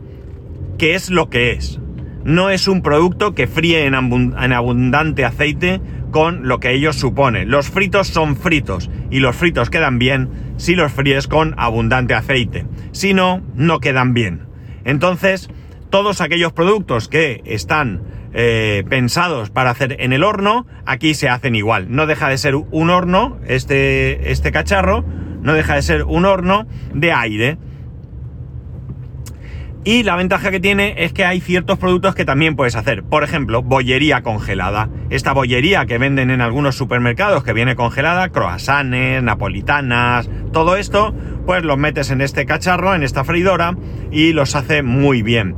que 0.77 0.93
es 0.93 1.09
lo 1.09 1.29
que 1.29 1.51
es. 1.51 1.79
No 2.25 2.49
es 2.49 2.67
un 2.67 2.81
producto 2.81 3.33
que 3.33 3.47
fríe 3.47 3.85
en, 3.85 3.95
en 3.95 4.53
abundante 4.53 5.25
aceite 5.25 5.81
con 6.11 6.47
lo 6.47 6.59
que 6.59 6.73
ellos 6.73 6.97
suponen. 6.97 7.49
Los 7.49 7.69
fritos 7.69 8.07
son 8.07 8.35
fritos 8.35 8.89
y 9.09 9.19
los 9.19 9.35
fritos 9.35 9.69
quedan 9.69 9.99
bien 9.99 10.29
si 10.57 10.75
los 10.75 10.91
fríes 10.91 11.27
con 11.27 11.55
abundante 11.57 12.13
aceite. 12.13 12.65
Si 12.91 13.13
no, 13.13 13.41
no 13.55 13.79
quedan 13.79 14.13
bien. 14.13 14.41
Entonces, 14.85 15.49
todos 15.93 16.21
aquellos 16.21 16.53
productos 16.53 17.07
que 17.07 17.43
están 17.45 18.01
eh, 18.33 18.83
pensados 18.89 19.51
para 19.51 19.69
hacer 19.69 19.97
en 19.99 20.11
el 20.11 20.23
horno, 20.23 20.65
aquí 20.87 21.13
se 21.13 21.29
hacen 21.29 21.53
igual. 21.53 21.85
No 21.91 22.07
deja 22.07 22.29
de 22.29 22.39
ser 22.39 22.55
un 22.55 22.89
horno, 22.89 23.37
este, 23.45 24.31
este 24.31 24.51
cacharro, 24.51 25.05
no 25.43 25.53
deja 25.53 25.75
de 25.75 25.83
ser 25.83 26.03
un 26.05 26.25
horno 26.25 26.65
de 26.95 27.11
aire. 27.11 27.59
Y 29.85 30.03
la 30.03 30.15
ventaja 30.15 30.49
que 30.49 30.61
tiene 30.61 30.95
es 30.97 31.11
que 31.11 31.25
hay 31.25 31.41
ciertos 31.41 31.77
productos 31.77 32.15
que 32.15 32.23
también 32.23 32.55
puedes 32.55 32.77
hacer. 32.77 33.03
Por 33.03 33.25
ejemplo, 33.25 33.61
bollería 33.61 34.23
congelada. 34.23 34.87
Esta 35.09 35.33
bollería 35.33 35.85
que 35.85 35.97
venden 35.97 36.31
en 36.31 36.39
algunos 36.39 36.75
supermercados 36.75 37.43
que 37.43 37.51
viene 37.51 37.75
congelada, 37.75 38.29
croissants, 38.29 39.21
napolitanas, 39.21 40.29
todo 40.53 40.77
esto, 40.77 41.13
pues 41.45 41.63
los 41.63 41.77
metes 41.77 42.11
en 42.11 42.21
este 42.21 42.45
cacharro, 42.45 42.95
en 42.95 43.03
esta 43.03 43.25
freidora 43.25 43.75
y 44.09 44.31
los 44.31 44.55
hace 44.55 44.83
muy 44.83 45.21
bien. 45.21 45.57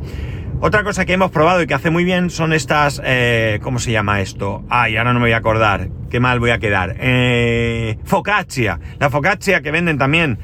Otra 0.60 0.84
cosa 0.84 1.06
que 1.06 1.14
hemos 1.14 1.30
probado 1.30 1.62
y 1.62 1.68
que 1.68 1.76
hace 1.76 1.92
muy 1.92 2.04
bien 2.04 2.32
son 2.32 2.52
estas, 2.52 3.00
eh, 3.06 3.60
¿cómo 3.62 3.78
se 3.78 3.92
llama 3.92 4.22
esto? 4.22 4.64
Ay, 4.70 4.98
ahora 4.98 5.14
no 5.14 5.20
me 5.20 5.26
voy 5.26 5.34
a 5.34 5.38
acordar, 5.38 5.90
qué 6.10 6.20
mal 6.20 6.40
voy 6.40 6.50
a 6.50 6.58
quedar. 6.58 6.96
Eh, 7.00 8.00
focaccia, 8.06 8.80
la 8.98 9.12
focaccia 9.12 9.62
que 9.62 9.70
venden 9.70 10.00
también, 10.00 10.40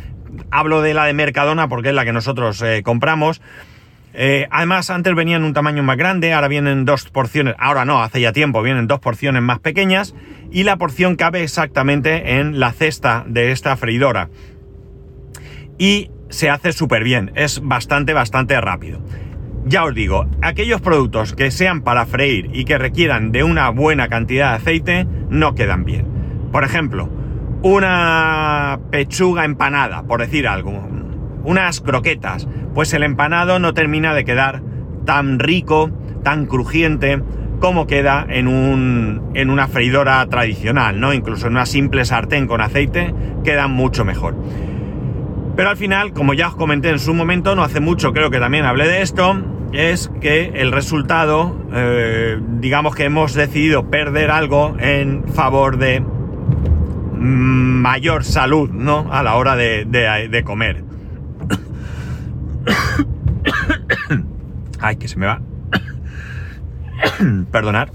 hablo 0.51 0.81
de 0.81 0.93
la 0.93 1.05
de 1.05 1.13
Mercadona 1.13 1.67
porque 1.67 1.89
es 1.89 1.95
la 1.95 2.05
que 2.05 2.13
nosotros 2.13 2.61
eh, 2.61 2.83
compramos. 2.83 3.41
Eh, 4.13 4.47
además, 4.51 4.89
antes 4.89 5.15
venían 5.15 5.43
un 5.43 5.53
tamaño 5.53 5.83
más 5.83 5.97
grande, 5.97 6.33
ahora 6.33 6.47
vienen 6.47 6.85
dos 6.85 7.09
porciones, 7.09 7.55
ahora 7.57 7.85
no, 7.85 8.01
hace 8.01 8.19
ya 8.19 8.33
tiempo, 8.33 8.61
vienen 8.61 8.87
dos 8.87 8.99
porciones 8.99 9.41
más 9.41 9.59
pequeñas 9.59 10.15
y 10.51 10.63
la 10.63 10.77
porción 10.77 11.15
cabe 11.15 11.43
exactamente 11.43 12.39
en 12.39 12.59
la 12.59 12.73
cesta 12.73 13.23
de 13.27 13.51
esta 13.51 13.77
freidora. 13.77 14.29
Y 15.77 16.11
se 16.29 16.49
hace 16.49 16.73
súper 16.73 17.03
bien, 17.03 17.31
es 17.35 17.61
bastante, 17.61 18.13
bastante 18.13 18.59
rápido. 18.59 19.01
Ya 19.65 19.83
os 19.83 19.93
digo, 19.93 20.27
aquellos 20.41 20.81
productos 20.81 21.33
que 21.33 21.51
sean 21.51 21.81
para 21.81 22.05
freír 22.05 22.49
y 22.51 22.65
que 22.65 22.77
requieran 22.77 23.31
de 23.31 23.43
una 23.43 23.69
buena 23.69 24.07
cantidad 24.07 24.49
de 24.49 24.55
aceite 24.55 25.07
no 25.29 25.55
quedan 25.55 25.85
bien. 25.85 26.07
Por 26.51 26.63
ejemplo, 26.63 27.09
una 27.61 28.79
pechuga 28.89 29.45
empanada, 29.45 30.03
por 30.03 30.19
decir 30.19 30.47
algo, 30.47 30.89
unas 31.43 31.81
croquetas, 31.81 32.47
pues 32.73 32.93
el 32.93 33.03
empanado 33.03 33.59
no 33.59 33.73
termina 33.73 34.13
de 34.13 34.25
quedar 34.25 34.61
tan 35.05 35.39
rico, 35.39 35.91
tan 36.23 36.45
crujiente 36.45 37.21
como 37.59 37.85
queda 37.87 38.25
en, 38.27 38.47
un, 38.47 39.31
en 39.35 39.49
una 39.49 39.67
freidora 39.67 40.25
tradicional, 40.27 40.99
¿no? 40.99 41.13
Incluso 41.13 41.47
en 41.47 41.53
una 41.53 41.65
simple 41.65 42.05
sartén 42.05 42.47
con 42.47 42.59
aceite 42.59 43.13
queda 43.43 43.67
mucho 43.67 44.03
mejor. 44.03 44.35
Pero 45.55 45.69
al 45.69 45.77
final, 45.77 46.13
como 46.13 46.33
ya 46.33 46.47
os 46.47 46.55
comenté 46.55 46.89
en 46.89 46.99
su 46.99 47.13
momento, 47.13 47.55
no 47.55 47.63
hace 47.63 47.79
mucho 47.79 48.13
creo 48.13 48.31
que 48.31 48.39
también 48.39 48.65
hablé 48.65 48.87
de 48.87 49.01
esto, 49.01 49.39
es 49.73 50.11
que 50.21 50.51
el 50.55 50.71
resultado, 50.71 51.55
eh, 51.73 52.39
digamos 52.59 52.95
que 52.95 53.05
hemos 53.05 53.33
decidido 53.33 53.89
perder 53.89 54.31
algo 54.31 54.75
en 54.79 55.23
favor 55.27 55.77
de 55.77 56.03
mayor 57.13 58.23
salud, 58.23 58.71
¿no? 58.71 59.07
A 59.11 59.21
la 59.21 59.35
hora 59.35 59.55
de 59.55 60.43
comer. 60.43 60.83
Ay, 64.79 64.95
que 64.97 65.07
se 65.07 65.17
me 65.17 65.27
va. 65.27 65.41
Perdonar. 67.51 67.91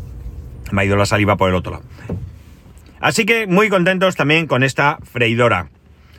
Me 0.72 0.82
ha 0.82 0.84
ido 0.84 0.96
la 0.96 1.06
saliva 1.06 1.36
por 1.36 1.48
el 1.48 1.54
otro 1.54 1.72
lado. 1.72 1.84
Así 3.00 3.24
que 3.24 3.46
muy 3.46 3.68
contentos 3.68 4.16
también 4.16 4.46
con 4.46 4.62
esta 4.62 4.98
freidora. 5.02 5.68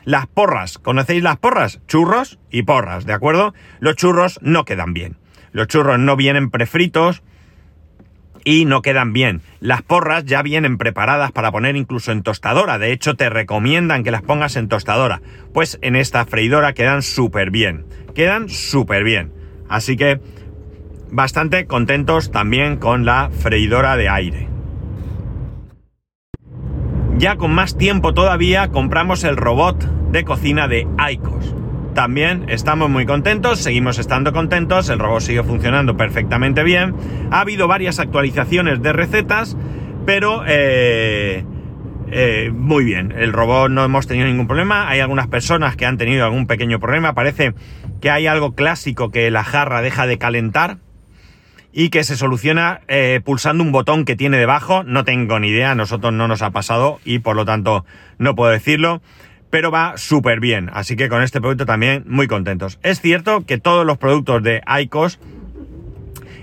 Las 0.04 0.26
porras, 0.26 0.78
¿conocéis 0.78 1.22
las 1.22 1.36
porras? 1.36 1.80
Churros 1.86 2.38
y 2.50 2.62
porras, 2.62 3.04
¿de 3.04 3.12
acuerdo? 3.12 3.52
Los 3.80 3.96
churros 3.96 4.38
no 4.42 4.64
quedan 4.64 4.94
bien. 4.94 5.16
Los 5.52 5.68
churros 5.68 5.98
no 5.98 6.16
vienen 6.16 6.50
prefritos 6.50 7.22
y 8.48 8.64
no 8.64 8.80
quedan 8.80 9.12
bien. 9.12 9.42
Las 9.60 9.82
porras 9.82 10.24
ya 10.24 10.40
vienen 10.40 10.78
preparadas 10.78 11.32
para 11.32 11.52
poner 11.52 11.76
incluso 11.76 12.12
en 12.12 12.22
tostadora. 12.22 12.78
De 12.78 12.92
hecho, 12.92 13.14
te 13.14 13.28
recomiendan 13.28 14.04
que 14.04 14.10
las 14.10 14.22
pongas 14.22 14.56
en 14.56 14.68
tostadora. 14.68 15.20
Pues 15.52 15.78
en 15.82 15.96
esta 15.96 16.24
freidora 16.24 16.72
quedan 16.72 17.02
súper 17.02 17.50
bien. 17.50 17.84
Quedan 18.14 18.48
súper 18.48 19.04
bien. 19.04 19.34
Así 19.68 19.98
que 19.98 20.22
bastante 21.10 21.66
contentos 21.66 22.30
también 22.30 22.78
con 22.78 23.04
la 23.04 23.28
freidora 23.30 23.98
de 23.98 24.08
aire. 24.08 24.48
Ya 27.18 27.36
con 27.36 27.52
más 27.52 27.76
tiempo 27.76 28.14
todavía 28.14 28.68
compramos 28.68 29.24
el 29.24 29.36
robot 29.36 29.84
de 30.10 30.24
cocina 30.24 30.68
de 30.68 30.88
Aicos. 30.96 31.54
También 31.98 32.44
estamos 32.46 32.88
muy 32.88 33.06
contentos, 33.06 33.58
seguimos 33.58 33.98
estando 33.98 34.32
contentos, 34.32 34.88
el 34.88 35.00
robot 35.00 35.20
sigue 35.20 35.42
funcionando 35.42 35.96
perfectamente 35.96 36.62
bien. 36.62 36.94
Ha 37.32 37.40
habido 37.40 37.66
varias 37.66 37.98
actualizaciones 37.98 38.80
de 38.80 38.92
recetas, 38.92 39.56
pero 40.06 40.44
eh, 40.46 41.44
eh, 42.12 42.52
muy 42.54 42.84
bien. 42.84 43.10
El 43.10 43.32
robot 43.32 43.72
no 43.72 43.84
hemos 43.84 44.06
tenido 44.06 44.28
ningún 44.28 44.46
problema. 44.46 44.88
Hay 44.88 45.00
algunas 45.00 45.26
personas 45.26 45.74
que 45.74 45.86
han 45.86 45.98
tenido 45.98 46.24
algún 46.24 46.46
pequeño 46.46 46.78
problema. 46.78 47.14
Parece 47.14 47.54
que 48.00 48.12
hay 48.12 48.28
algo 48.28 48.54
clásico 48.54 49.10
que 49.10 49.28
la 49.32 49.42
jarra 49.42 49.82
deja 49.82 50.06
de 50.06 50.18
calentar 50.18 50.78
y 51.72 51.88
que 51.90 52.04
se 52.04 52.16
soluciona 52.16 52.80
eh, 52.86 53.20
pulsando 53.24 53.64
un 53.64 53.72
botón 53.72 54.04
que 54.04 54.14
tiene 54.14 54.38
debajo. 54.38 54.84
No 54.84 55.02
tengo 55.02 55.40
ni 55.40 55.48
idea, 55.48 55.72
a 55.72 55.74
nosotros 55.74 56.12
no 56.12 56.28
nos 56.28 56.42
ha 56.42 56.52
pasado 56.52 57.00
y 57.04 57.18
por 57.18 57.34
lo 57.34 57.44
tanto 57.44 57.84
no 58.18 58.36
puedo 58.36 58.52
decirlo 58.52 59.02
pero 59.50 59.70
va 59.70 59.96
súper 59.96 60.40
bien. 60.40 60.70
Así 60.72 60.96
que 60.96 61.08
con 61.08 61.22
este 61.22 61.40
producto 61.40 61.66
también 61.66 62.04
muy 62.06 62.26
contentos. 62.26 62.78
Es 62.82 63.00
cierto 63.00 63.44
que 63.46 63.58
todos 63.58 63.86
los 63.86 63.98
productos 63.98 64.42
de 64.42 64.62
ICOS 64.82 65.18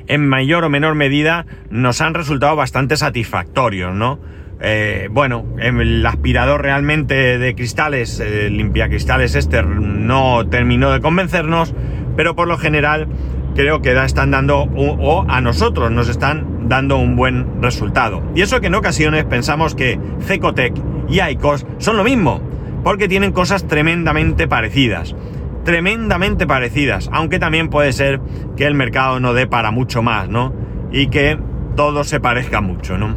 en 0.07 0.27
mayor 0.27 0.63
o 0.63 0.69
menor 0.69 0.95
medida 0.95 1.45
nos 1.69 2.01
han 2.01 2.13
resultado 2.13 2.55
bastante 2.55 2.97
satisfactorios, 2.97 3.93
¿no? 3.93 4.19
Eh, 4.61 5.09
bueno, 5.11 5.45
el 5.59 6.05
aspirador 6.05 6.61
realmente 6.61 7.37
de 7.37 7.55
cristales, 7.55 8.19
el 8.19 8.57
limpiacristales 8.57 9.35
este, 9.35 9.61
no 9.63 10.47
terminó 10.47 10.91
de 10.91 11.01
convencernos, 11.01 11.73
pero 12.15 12.35
por 12.35 12.47
lo 12.47 12.57
general 12.57 13.07
creo 13.55 13.81
que 13.81 13.91
están 14.03 14.31
dando, 14.31 14.61
o 14.63 15.25
a 15.27 15.41
nosotros 15.41 15.91
nos 15.91 16.07
están 16.07 16.67
dando 16.69 16.97
un 16.97 17.15
buen 17.15 17.61
resultado. 17.61 18.23
Y 18.35 18.41
eso 18.41 18.61
que 18.61 18.67
en 18.67 18.75
ocasiones 18.75 19.25
pensamos 19.25 19.75
que 19.75 19.99
Cecotec 20.21 20.73
y 21.09 21.21
ICOS 21.21 21.65
son 21.77 21.97
lo 21.97 22.03
mismo 22.03 22.41
porque 22.85 23.07
tienen 23.07 23.31
cosas 23.31 23.67
tremendamente 23.67 24.47
parecidas. 24.47 25.15
Tremendamente 25.63 26.45
parecidas, 26.45 27.09
aunque 27.11 27.39
también 27.39 27.69
puede 27.69 27.91
ser 27.93 28.21
que 28.55 28.67
el 28.67 28.75
mercado 28.75 29.19
no 29.19 29.33
dé 29.33 29.47
para 29.47 29.71
mucho 29.71 30.03
más, 30.03 30.29
¿no? 30.29 30.53
Y 30.91 31.07
que 31.07 31.39
todo 31.75 32.03
se 32.03 32.19
parezca 32.19 32.61
mucho, 32.61 32.99
¿no? 32.99 33.15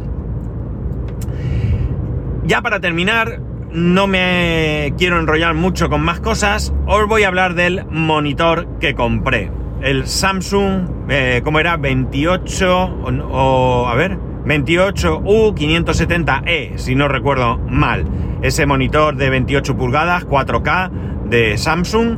Ya 2.45 2.63
para 2.63 2.79
terminar, 2.79 3.41
no 3.71 4.07
me 4.07 4.91
quiero 4.97 5.19
enrollar 5.19 5.53
mucho 5.53 5.87
con 5.87 6.01
más 6.01 6.19
cosas, 6.19 6.73
os 6.87 7.07
voy 7.07 7.21
a 7.21 7.27
hablar 7.27 7.53
del 7.53 7.85
monitor 7.91 8.79
que 8.79 8.95
compré. 8.95 9.51
El 9.83 10.07
Samsung, 10.07 11.09
eh, 11.09 11.41
¿cómo 11.43 11.59
era? 11.59 11.77
28 11.77 12.85
o, 13.31 13.87
a 13.87 13.93
ver, 13.93 14.17
28U570E, 14.49 16.77
si 16.77 16.95
no 16.95 17.07
recuerdo 17.07 17.59
mal 17.59 18.05
ese 18.41 18.65
monitor 18.65 19.15
de 19.15 19.29
28 19.29 19.77
pulgadas 19.77 20.25
4K 20.25 20.89
de 21.29 21.57
Samsung 21.57 22.17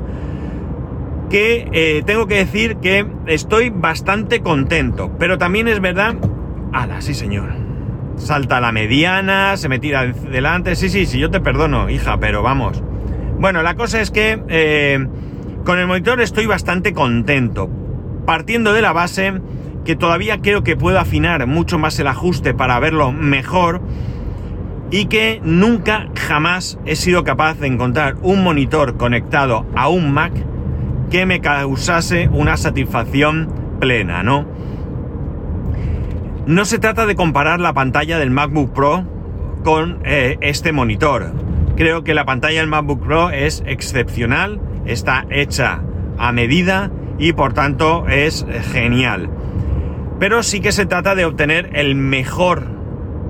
que 1.30 1.68
eh, 1.74 2.02
tengo 2.06 2.28
que 2.28 2.36
decir 2.36 2.78
que 2.78 3.06
estoy 3.28 3.70
bastante 3.70 4.40
contento, 4.42 5.12
pero 5.20 5.38
también 5.38 5.68
es 5.68 5.82
verdad... 5.82 6.16
¡Hala, 6.74 7.02
sí 7.02 7.14
señor! 7.14 7.50
Salta 8.16 8.62
la 8.62 8.72
mediana, 8.72 9.58
se 9.58 9.68
me 9.68 9.80
tira 9.80 10.08
delante, 10.08 10.76
sí, 10.76 10.88
sí, 10.90 11.06
sí, 11.06 11.20
yo 11.20 11.30
te 11.32 11.42
perdono, 11.42 11.90
hija, 11.90 12.18
pero 12.20 12.44
vamos. 12.44 12.82
Bueno, 13.40 13.64
la 13.64 13.76
cosa 13.76 14.00
es 14.00 14.12
que 14.12 14.42
eh, 14.48 15.06
con 15.66 15.80
el 15.80 15.88
monitor 15.88 16.22
estoy 16.22 16.46
bastante 16.46 16.94
contento, 16.94 17.70
partiendo 18.26 18.72
de 18.74 18.82
la 18.82 18.94
base 18.94 19.34
que 19.86 19.96
todavía 19.96 20.42
creo 20.42 20.64
que 20.64 20.78
puedo 20.78 21.00
afinar 21.00 21.48
mucho 21.48 21.80
más 21.80 22.00
el 22.00 22.08
ajuste 22.08 22.54
para 22.54 22.80
verlo 22.80 23.12
mejor 23.12 23.82
y 24.92 25.06
que 25.06 25.42
nunca 25.44 26.10
jamás 26.16 26.78
he 26.86 26.96
sido 26.96 27.24
capaz 27.24 27.60
de 27.60 27.68
encontrar 27.68 28.18
un 28.22 28.44
monitor 28.44 28.98
conectado 28.98 29.66
a 29.76 29.88
un 29.88 30.12
Mac 30.12 30.34
que 31.10 31.26
me 31.26 31.42
causase 31.42 32.30
una 32.32 32.58
satisfacción 32.58 33.54
plena, 33.80 34.22
¿no? 34.24 34.46
No 36.46 36.66
se 36.66 36.80
trata 36.80 37.06
de 37.06 37.16
comparar 37.16 37.60
la 37.60 37.74
pantalla 37.74 38.20
del 38.20 38.32
MacBook 38.32 38.74
Pro 38.74 39.06
con 39.64 40.00
eh, 40.04 40.38
este 40.42 40.72
monitor. 40.72 41.34
Creo 41.76 42.04
que 42.04 42.14
la 42.14 42.26
pantalla 42.26 42.60
del 42.60 42.70
MacBook 42.70 43.06
Pro 43.06 43.30
es 43.30 43.64
excepcional, 43.66 44.60
está 44.86 45.26
hecha 45.30 45.82
a 46.18 46.32
medida 46.32 46.92
y 47.18 47.34
por 47.34 47.54
tanto 47.54 48.08
es 48.08 48.46
genial. 48.72 49.30
Pero 50.22 50.44
sí 50.44 50.60
que 50.60 50.72
se 50.72 50.86
trata 50.86 51.16
de 51.16 51.26
obtener 51.26 51.72
el 51.74 51.96
mejor 51.96 52.68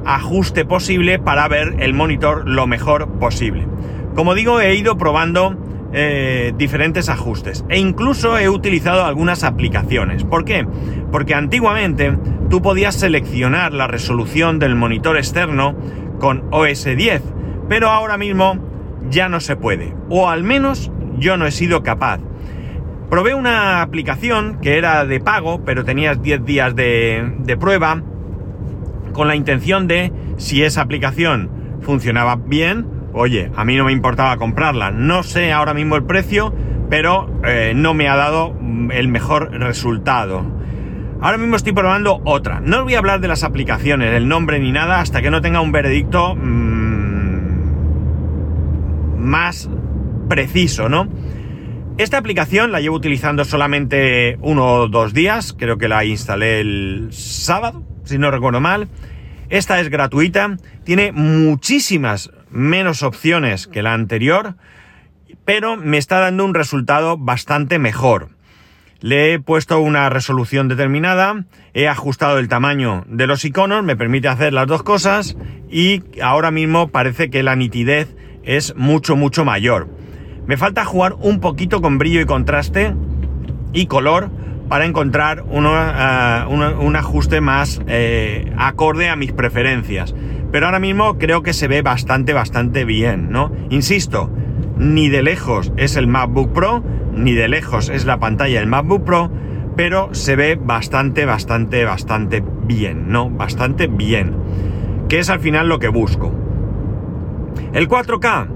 ajuste 0.05 0.65
posible 0.65 1.19
para 1.19 1.47
ver 1.47 1.77
el 1.79 1.93
monitor 1.93 2.45
lo 2.45 2.67
mejor 2.67 3.07
posible. 3.17 3.65
Como 4.13 4.35
digo, 4.35 4.59
he 4.59 4.75
ido 4.75 4.97
probando 4.97 5.55
eh, 5.93 6.51
diferentes 6.57 7.07
ajustes 7.07 7.63
e 7.69 7.79
incluso 7.79 8.37
he 8.37 8.49
utilizado 8.49 9.05
algunas 9.05 9.45
aplicaciones. 9.45 10.25
¿Por 10.25 10.43
qué? 10.43 10.67
Porque 11.13 11.33
antiguamente 11.33 12.13
tú 12.49 12.61
podías 12.61 12.95
seleccionar 12.95 13.71
la 13.71 13.87
resolución 13.87 14.59
del 14.59 14.75
monitor 14.75 15.15
externo 15.15 15.77
con 16.19 16.43
OS 16.51 16.83
10, 16.83 17.21
pero 17.69 17.89
ahora 17.89 18.17
mismo 18.17 18.57
ya 19.09 19.29
no 19.29 19.39
se 19.39 19.55
puede, 19.55 19.95
o 20.09 20.27
al 20.29 20.43
menos 20.43 20.91
yo 21.17 21.37
no 21.37 21.45
he 21.45 21.51
sido 21.51 21.83
capaz. 21.83 22.19
Probé 23.11 23.35
una 23.35 23.81
aplicación 23.81 24.59
que 24.61 24.77
era 24.77 25.03
de 25.03 25.19
pago, 25.19 25.65
pero 25.65 25.83
tenías 25.83 26.21
10 26.21 26.45
días 26.45 26.73
de, 26.77 27.57
prueba 27.59 28.01
con 29.11 29.27
la 29.27 29.35
intención 29.35 29.85
de, 29.85 30.13
si 30.37 30.63
esa 30.63 30.79
aplicación 30.79 31.51
funcionaba 31.81 32.37
bien, 32.37 32.87
oye, 33.11 33.51
a 33.53 33.65
mí 33.65 33.75
no 33.75 33.83
me 33.83 33.91
importaba 33.91 34.37
comprarla. 34.37 34.91
No 34.91 35.23
sé 35.23 35.51
ahora 35.51 35.73
mismo 35.73 35.97
el 35.97 36.05
precio, 36.05 36.55
pero 36.89 37.29
eh, 37.43 37.73
no 37.75 37.93
me 37.93 38.07
ha 38.07 38.15
dado 38.15 38.53
mm, 38.57 38.91
el 38.91 39.09
mejor 39.09 39.51
resultado. 39.59 40.45
Ahora 41.19 41.37
mismo 41.37 41.57
estoy 41.57 41.73
probando 41.73 42.21
otra. 42.23 42.61
No 42.61 42.77
os 42.77 42.83
voy 42.85 42.95
a 42.95 42.99
hablar 42.99 43.19
de 43.19 43.27
las 43.27 43.43
aplicaciones, 43.43 44.13
el 44.13 44.29
nombre 44.29 44.57
ni 44.57 44.71
nada, 44.71 45.01
hasta 45.01 45.21
que 45.21 45.31
no 45.31 45.41
tenga 45.41 45.59
un 45.59 45.73
veredicto 45.73 46.33
mm, 46.37 47.41
más 49.17 49.69
preciso, 50.29 50.87
¿no? 50.87 51.09
Esta 52.01 52.17
aplicación 52.17 52.71
la 52.71 52.81
llevo 52.81 52.95
utilizando 52.95 53.45
solamente 53.45 54.39
uno 54.41 54.65
o 54.65 54.87
dos 54.87 55.13
días, 55.13 55.53
creo 55.53 55.77
que 55.77 55.87
la 55.87 56.03
instalé 56.03 56.59
el 56.59 57.09
sábado, 57.11 57.83
si 58.05 58.17
no 58.17 58.31
recuerdo 58.31 58.59
mal. 58.59 58.89
Esta 59.49 59.79
es 59.79 59.89
gratuita, 59.89 60.57
tiene 60.83 61.11
muchísimas 61.11 62.31
menos 62.49 63.03
opciones 63.03 63.67
que 63.67 63.83
la 63.83 63.93
anterior, 63.93 64.55
pero 65.45 65.77
me 65.77 65.99
está 65.99 66.19
dando 66.19 66.43
un 66.43 66.55
resultado 66.55 67.19
bastante 67.19 67.77
mejor. 67.77 68.29
Le 68.99 69.33
he 69.33 69.39
puesto 69.39 69.79
una 69.79 70.09
resolución 70.09 70.69
determinada, 70.69 71.45
he 71.75 71.87
ajustado 71.87 72.39
el 72.39 72.47
tamaño 72.47 73.03
de 73.09 73.27
los 73.27 73.45
iconos, 73.45 73.83
me 73.83 73.95
permite 73.95 74.27
hacer 74.27 74.53
las 74.53 74.65
dos 74.65 74.81
cosas 74.81 75.37
y 75.69 76.01
ahora 76.19 76.49
mismo 76.49 76.87
parece 76.87 77.29
que 77.29 77.43
la 77.43 77.55
nitidez 77.55 78.15
es 78.41 78.75
mucho 78.75 79.15
mucho 79.15 79.45
mayor. 79.45 80.00
Me 80.47 80.57
falta 80.57 80.85
jugar 80.85 81.15
un 81.19 81.39
poquito 81.39 81.81
con 81.81 81.97
brillo 81.97 82.21
y 82.21 82.25
contraste 82.25 82.93
y 83.73 83.85
color 83.85 84.29
para 84.67 84.85
encontrar 84.85 85.39
eh, 85.39 86.45
un 86.49 86.95
ajuste 86.95 87.41
más 87.41 87.81
eh, 87.87 88.51
acorde 88.57 89.09
a 89.09 89.15
mis 89.15 89.33
preferencias. 89.33 90.15
Pero 90.51 90.65
ahora 90.65 90.79
mismo 90.79 91.17
creo 91.17 91.43
que 91.43 91.53
se 91.53 91.67
ve 91.67 91.81
bastante, 91.81 92.33
bastante 92.33 92.85
bien, 92.85 93.31
¿no? 93.31 93.51
Insisto, 93.69 94.29
ni 94.77 95.09
de 95.09 95.23
lejos 95.23 95.71
es 95.77 95.95
el 95.95 96.07
MacBook 96.07 96.53
Pro, 96.53 96.83
ni 97.13 97.33
de 97.33 97.47
lejos 97.47 97.89
es 97.89 98.05
la 98.05 98.19
pantalla 98.19 98.59
del 98.59 98.67
MacBook 98.67 99.03
Pro, 99.03 99.31
pero 99.75 100.13
se 100.13 100.35
ve 100.35 100.59
bastante, 100.61 101.25
bastante, 101.25 101.85
bastante 101.85 102.43
bien, 102.63 103.09
¿no? 103.09 103.29
Bastante 103.29 103.87
bien. 103.87 104.35
Que 105.07 105.19
es 105.19 105.29
al 105.29 105.39
final 105.39 105.67
lo 105.67 105.79
que 105.79 105.87
busco. 105.87 106.33
El 107.73 107.87
4K, 107.87 108.47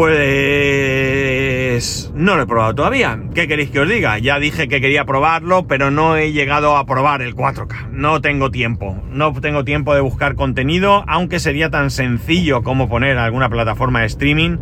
pues 0.00 2.10
no 2.14 2.34
lo 2.34 2.44
he 2.44 2.46
probado 2.46 2.74
todavía. 2.74 3.20
¿Qué 3.34 3.46
queréis 3.46 3.70
que 3.70 3.80
os 3.80 3.88
diga? 3.88 4.18
Ya 4.18 4.38
dije 4.38 4.66
que 4.66 4.80
quería 4.80 5.04
probarlo, 5.04 5.66
pero 5.66 5.90
no 5.90 6.16
he 6.16 6.32
llegado 6.32 6.78
a 6.78 6.86
probar 6.86 7.20
el 7.20 7.36
4K. 7.36 7.90
No 7.90 8.22
tengo 8.22 8.50
tiempo. 8.50 8.96
No 9.10 9.34
tengo 9.34 9.62
tiempo 9.62 9.94
de 9.94 10.00
buscar 10.00 10.36
contenido, 10.36 11.04
aunque 11.06 11.38
sería 11.38 11.68
tan 11.68 11.90
sencillo 11.90 12.62
como 12.62 12.88
poner 12.88 13.18
alguna 13.18 13.50
plataforma 13.50 14.00
de 14.00 14.06
streaming 14.06 14.56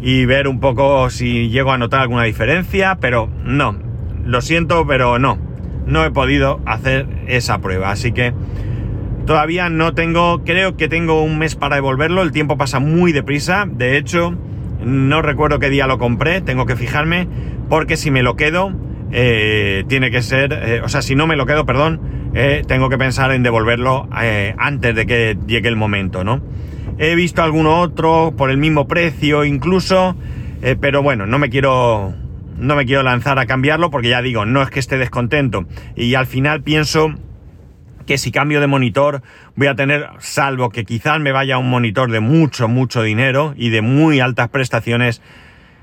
y 0.00 0.24
ver 0.24 0.48
un 0.48 0.58
poco 0.58 1.10
si 1.10 1.48
llego 1.48 1.70
a 1.70 1.78
notar 1.78 2.00
alguna 2.00 2.24
diferencia, 2.24 2.98
pero 3.00 3.28
no, 3.44 3.78
lo 4.24 4.40
siento, 4.40 4.84
pero 4.84 5.20
no, 5.20 5.38
no 5.86 6.04
he 6.04 6.10
podido 6.10 6.60
hacer 6.66 7.06
esa 7.28 7.60
prueba, 7.60 7.92
así 7.92 8.10
que 8.10 8.34
todavía 9.26 9.68
no 9.68 9.94
tengo, 9.94 10.42
creo 10.42 10.76
que 10.76 10.88
tengo 10.88 11.22
un 11.22 11.38
mes 11.38 11.54
para 11.54 11.76
devolverlo, 11.76 12.22
el 12.22 12.32
tiempo 12.32 12.58
pasa 12.58 12.80
muy 12.80 13.12
deprisa, 13.12 13.64
de 13.70 13.96
hecho, 13.96 14.36
no 14.84 15.22
recuerdo 15.22 15.58
qué 15.58 15.70
día 15.70 15.86
lo 15.86 15.98
compré, 15.98 16.40
tengo 16.40 16.66
que 16.66 16.76
fijarme, 16.76 17.28
porque 17.68 17.96
si 17.96 18.10
me 18.10 18.22
lo 18.22 18.36
quedo, 18.36 18.72
eh, 19.12 19.84
tiene 19.88 20.10
que 20.10 20.22
ser, 20.22 20.52
eh, 20.52 20.80
o 20.82 20.88
sea, 20.88 21.02
si 21.02 21.14
no 21.14 21.26
me 21.26 21.36
lo 21.36 21.44
quedo, 21.46 21.66
perdón, 21.66 22.00
eh, 22.34 22.62
tengo 22.66 22.88
que 22.88 22.96
pensar 22.96 23.30
en 23.32 23.42
devolverlo 23.42 24.08
antes 24.58 24.94
de 24.94 25.06
que 25.06 25.36
llegue 25.46 25.68
el 25.68 25.76
momento, 25.76 26.24
¿no? 26.24 26.40
He 26.98 27.14
visto 27.14 27.42
alguno 27.42 27.80
otro 27.80 28.34
por 28.36 28.50
el 28.50 28.56
mismo 28.56 28.88
precio 28.88 29.44
incluso, 29.44 30.16
pero 30.80 31.02
bueno, 31.02 31.26
no 31.26 31.38
me 31.38 31.50
quiero 31.50 32.14
no 32.58 32.76
me 32.76 32.86
quiero 32.86 33.02
lanzar 33.02 33.38
a 33.38 33.46
cambiarlo 33.46 33.90
porque 33.90 34.10
ya 34.10 34.22
digo, 34.22 34.46
no 34.46 34.62
es 34.62 34.70
que 34.70 34.78
esté 34.78 34.96
descontento 34.96 35.64
y 35.96 36.14
al 36.14 36.26
final 36.26 36.62
pienso 36.62 37.14
que 38.04 38.18
si 38.18 38.30
cambio 38.32 38.60
de 38.60 38.66
monitor 38.66 39.22
voy 39.56 39.66
a 39.66 39.74
tener, 39.74 40.08
salvo 40.18 40.70
que 40.70 40.84
quizás 40.84 41.20
me 41.20 41.32
vaya 41.32 41.58
un 41.58 41.70
monitor 41.70 42.10
de 42.10 42.20
mucho, 42.20 42.68
mucho 42.68 43.02
dinero 43.02 43.54
y 43.56 43.70
de 43.70 43.82
muy 43.82 44.20
altas 44.20 44.48
prestaciones, 44.48 45.22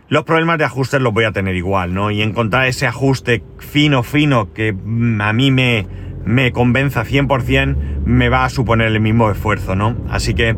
los 0.09 0.23
problemas 0.23 0.57
de 0.57 0.65
ajustes 0.65 1.01
los 1.01 1.13
voy 1.13 1.25
a 1.25 1.31
tener 1.31 1.55
igual, 1.55 1.93
¿no? 1.93 2.11
Y 2.11 2.21
encontrar 2.21 2.67
ese 2.67 2.87
ajuste 2.87 3.43
fino, 3.59 4.03
fino 4.03 4.53
que 4.53 4.73
mm, 4.73 5.21
a 5.21 5.33
mí 5.33 5.51
me, 5.51 5.87
me 6.25 6.51
convenza 6.51 7.05
100% 7.05 7.75
me 8.05 8.29
va 8.29 8.45
a 8.45 8.49
suponer 8.49 8.87
el 8.87 8.99
mismo 8.99 9.29
esfuerzo, 9.29 9.75
¿no? 9.75 9.95
Así 10.09 10.33
que 10.33 10.55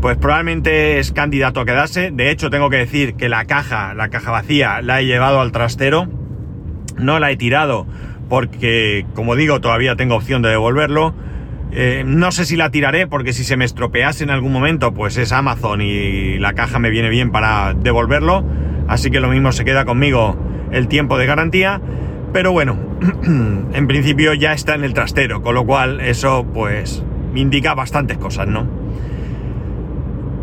pues 0.00 0.16
probablemente 0.16 0.98
es 0.98 1.12
candidato 1.12 1.60
a 1.60 1.64
quedarse. 1.64 2.10
De 2.10 2.32
hecho, 2.32 2.50
tengo 2.50 2.70
que 2.70 2.76
decir 2.76 3.14
que 3.14 3.28
la 3.28 3.44
caja, 3.44 3.94
la 3.94 4.08
caja 4.08 4.32
vacía, 4.32 4.82
la 4.82 5.00
he 5.00 5.06
llevado 5.06 5.40
al 5.40 5.52
trastero. 5.52 6.08
No 6.98 7.20
la 7.20 7.30
he 7.30 7.36
tirado 7.36 7.86
porque, 8.32 9.04
como 9.14 9.36
digo, 9.36 9.60
todavía 9.60 9.94
tengo 9.94 10.14
opción 10.14 10.40
de 10.40 10.48
devolverlo. 10.48 11.12
Eh, 11.70 12.02
no 12.06 12.32
sé 12.32 12.46
si 12.46 12.56
la 12.56 12.70
tiraré 12.70 13.06
porque 13.06 13.34
si 13.34 13.44
se 13.44 13.58
me 13.58 13.66
estropease 13.66 14.24
en 14.24 14.30
algún 14.30 14.52
momento, 14.52 14.94
pues 14.94 15.18
es 15.18 15.32
Amazon 15.32 15.82
y 15.82 16.38
la 16.38 16.54
caja 16.54 16.78
me 16.78 16.88
viene 16.88 17.10
bien 17.10 17.30
para 17.30 17.74
devolverlo. 17.74 18.42
Así 18.88 19.10
que 19.10 19.20
lo 19.20 19.28
mismo 19.28 19.52
se 19.52 19.66
queda 19.66 19.84
conmigo 19.84 20.38
el 20.70 20.88
tiempo 20.88 21.18
de 21.18 21.26
garantía. 21.26 21.82
Pero 22.32 22.52
bueno, 22.52 22.78
en 23.74 23.86
principio 23.86 24.32
ya 24.32 24.54
está 24.54 24.76
en 24.76 24.84
el 24.84 24.94
trastero, 24.94 25.42
con 25.42 25.54
lo 25.54 25.66
cual 25.66 26.00
eso 26.00 26.46
pues 26.54 27.04
me 27.34 27.40
indica 27.40 27.74
bastantes 27.74 28.16
cosas, 28.16 28.48
¿no? 28.48 28.66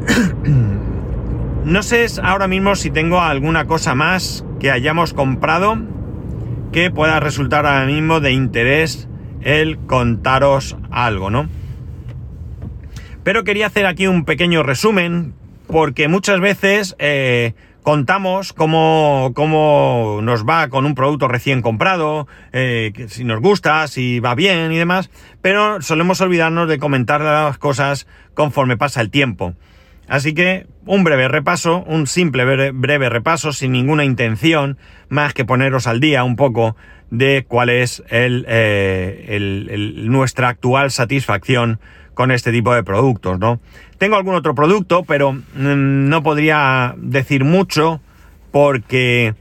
no 1.65 1.81
sé 1.81 2.05
ahora 2.21 2.47
mismo 2.47 2.75
si 2.75 2.91
tengo 2.91 3.19
alguna 3.19 3.65
cosa 3.65 3.95
más 3.95 4.45
que 4.59 4.69
hayamos 4.69 5.15
comprado 5.15 5.79
que 6.71 6.91
pueda 6.91 7.19
resultar 7.19 7.65
ahora 7.65 7.85
mismo 7.85 8.19
de 8.19 8.31
interés 8.31 9.07
el 9.41 9.77
contaros 9.79 10.77
algo, 10.91 11.29
¿no? 11.29 11.47
Pero 13.23 13.43
quería 13.43 13.67
hacer 13.67 13.85
aquí 13.85 14.07
un 14.07 14.25
pequeño 14.25 14.63
resumen 14.63 15.33
porque 15.67 16.07
muchas 16.07 16.39
veces 16.39 16.95
eh, 16.99 17.53
contamos 17.83 18.53
cómo, 18.53 19.31
cómo, 19.35 20.19
nos 20.23 20.45
va 20.45 20.69
con 20.69 20.85
un 20.85 20.95
producto 20.95 21.27
recién 21.27 21.61
comprado, 21.61 22.27
eh, 22.53 22.91
si 23.07 23.23
nos 23.23 23.39
gusta, 23.39 23.87
si 23.87 24.19
va 24.19 24.35
bien 24.35 24.71
y 24.71 24.77
demás, 24.77 25.09
pero 25.41 25.81
solemos 25.81 26.21
olvidarnos 26.21 26.67
de 26.67 26.79
comentar 26.79 27.21
las 27.21 27.57
cosas 27.57 28.07
conforme 28.33 28.77
pasa 28.77 29.01
el 29.01 29.09
tiempo. 29.09 29.53
Así 30.09 30.33
que 30.33 30.65
un 30.85 31.03
breve 31.03 31.27
repaso, 31.27 31.83
un 31.85 32.07
simple 32.07 32.43
breve, 32.43 33.09
repaso 33.09 33.53
sin 33.53 33.71
ninguna 33.71 34.03
intención 34.03 34.77
más 35.07 35.35
que 35.35 35.45
poneros 35.45 35.85
al 35.85 35.99
día 35.99 36.23
un 36.23 36.35
poco 36.35 36.75
de 37.11 37.45
cuál 37.47 37.69
es 37.69 38.03
eh, 38.09 39.37
nuestra 40.05 40.49
actual 40.49 40.89
satisfacción 40.89 41.79
con 42.15 42.31
este 42.31 42.51
tipo 42.51 42.73
de 42.73 42.83
productos, 42.83 43.39
¿no? 43.39 43.61
Tengo 43.99 44.15
algún 44.15 44.33
otro 44.33 44.55
producto, 44.55 45.03
pero 45.03 45.33
mm, 45.33 45.41
no 46.09 46.23
podría 46.23 46.95
decir 46.97 47.45
mucho 47.45 48.01
porque 48.51 49.35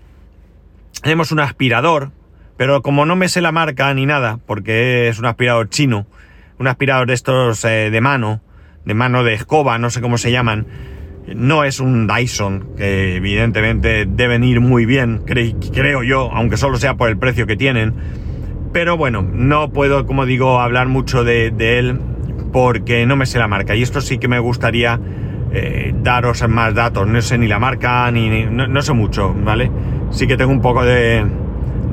tenemos 1.02 1.32
un 1.32 1.40
aspirador, 1.40 2.10
pero 2.58 2.82
como 2.82 3.06
no 3.06 3.16
me 3.16 3.28
sé 3.28 3.40
la 3.40 3.52
marca 3.52 3.92
ni 3.94 4.04
nada, 4.04 4.38
porque 4.46 5.08
es 5.08 5.18
un 5.18 5.24
aspirador 5.24 5.70
chino, 5.70 6.06
un 6.58 6.66
aspirador 6.66 7.08
de 7.08 7.14
estos 7.14 7.64
eh, 7.64 7.90
de 7.90 8.00
mano, 8.00 8.42
de 8.84 8.94
mano 8.94 9.24
de 9.24 9.34
escoba, 9.34 9.78
no 9.78 9.90
sé 9.90 10.00
cómo 10.00 10.18
se 10.18 10.30
llaman. 10.30 10.66
No 11.34 11.64
es 11.64 11.78
un 11.78 12.06
Dyson, 12.06 12.70
que 12.76 13.16
evidentemente 13.16 14.06
deben 14.06 14.44
ir 14.44 14.60
muy 14.60 14.86
bien, 14.86 15.22
creo 15.26 16.02
yo, 16.02 16.30
aunque 16.32 16.56
solo 16.56 16.78
sea 16.78 16.96
por 16.96 17.10
el 17.10 17.18
precio 17.18 17.46
que 17.46 17.56
tienen. 17.56 17.94
Pero 18.72 18.96
bueno, 18.96 19.22
no 19.22 19.70
puedo, 19.70 20.06
como 20.06 20.24
digo, 20.24 20.60
hablar 20.60 20.88
mucho 20.88 21.24
de, 21.24 21.48
él 21.48 22.00
porque 22.52 23.04
no 23.04 23.16
me 23.16 23.26
sé 23.26 23.38
la 23.38 23.48
marca. 23.48 23.74
Y 23.74 23.82
esto 23.82 24.00
sí 24.00 24.18
que 24.18 24.28
me 24.28 24.38
gustaría 24.38 24.98
eh, 25.52 25.92
daros 26.02 26.46
más 26.48 26.74
datos. 26.74 27.06
No 27.06 27.20
sé 27.20 27.36
ni 27.36 27.46
la 27.46 27.58
marca, 27.58 28.10
ni, 28.10 28.46
no 28.46 28.82
sé 28.82 28.92
mucho, 28.94 29.34
¿vale? 29.34 29.70
Sí 30.10 30.26
que 30.26 30.36
tengo 30.36 30.52
un 30.52 30.62
poco 30.62 30.84
de, 30.84 31.26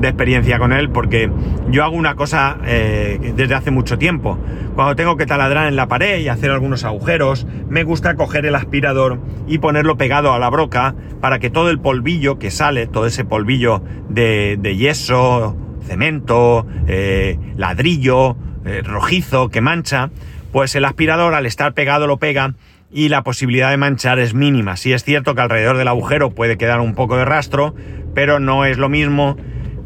de 0.00 0.08
experiencia 0.08 0.58
con 0.58 0.72
él 0.72 0.90
porque 0.90 1.30
yo 1.70 1.84
hago 1.84 1.96
una 1.96 2.14
cosa 2.14 2.58
eh, 2.64 3.32
desde 3.34 3.54
hace 3.54 3.70
mucho 3.70 3.98
tiempo. 3.98 4.38
Cuando 4.74 4.94
tengo 4.94 5.16
que 5.16 5.26
taladrar 5.26 5.68
en 5.68 5.76
la 5.76 5.88
pared 5.88 6.20
y 6.20 6.28
hacer 6.28 6.50
algunos 6.50 6.84
agujeros, 6.84 7.46
me 7.68 7.82
gusta 7.82 8.14
coger 8.14 8.46
el 8.46 8.54
aspirador 8.54 9.18
y 9.46 9.58
ponerlo 9.58 9.96
pegado 9.96 10.32
a 10.32 10.38
la 10.38 10.50
broca 10.50 10.94
para 11.20 11.38
que 11.38 11.50
todo 11.50 11.70
el 11.70 11.80
polvillo 11.80 12.38
que 12.38 12.50
sale, 12.50 12.86
todo 12.86 13.06
ese 13.06 13.24
polvillo 13.24 13.82
de, 14.08 14.76
yeso, 14.76 15.56
cemento, 15.82 16.66
eh, 16.86 17.38
ladrillo, 17.56 18.36
eh, 18.64 18.82
rojizo 18.84 19.48
que 19.48 19.60
mancha, 19.60 20.10
pues 20.52 20.74
el 20.74 20.84
aspirador 20.84 21.34
al 21.34 21.46
estar 21.46 21.72
pegado 21.72 22.06
lo 22.06 22.18
pega 22.18 22.54
y 22.90 23.08
la 23.08 23.22
posibilidad 23.22 23.70
de 23.70 23.76
manchar 23.76 24.18
es 24.18 24.34
mínima. 24.34 24.76
Sí 24.76 24.92
es 24.92 25.04
cierto 25.04 25.34
que 25.34 25.40
alrededor 25.40 25.76
del 25.76 25.88
agujero 25.88 26.30
puede 26.30 26.56
quedar 26.56 26.80
un 26.80 26.94
poco 26.94 27.16
de 27.16 27.24
rastro, 27.24 27.74
pero 28.14 28.40
no 28.40 28.64
es 28.64 28.78
lo 28.78 28.88
mismo 28.88 29.36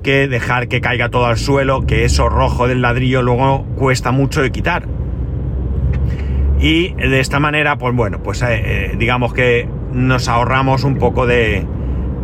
que 0.03 0.29
dejar 0.29 0.69
que 0.69 0.81
caiga 0.81 1.09
todo 1.09 1.27
al 1.27 1.37
suelo, 1.37 1.87
que 1.87 2.05
eso 2.05 2.29
rojo 2.29 2.69
del 2.69 2.83
ladrillo 2.83 3.23
luego 3.23 3.65
cuesta 3.77 4.13
mucho 4.13 4.43
de 4.43 4.51
quitar. 4.51 4.87
Y 6.61 6.93
de 6.95 7.21
esta 7.21 7.41
manera, 7.41 7.79
pues 7.79 7.95
bueno, 7.95 8.23
pues 8.23 8.43
eh, 8.43 8.47
eh, 8.51 8.97
digamos 8.99 9.33
que 9.33 9.69
nos 9.93 10.29
ahorramos 10.29 10.85
un 10.85 10.99
poco 10.99 11.27
de, 11.27 11.67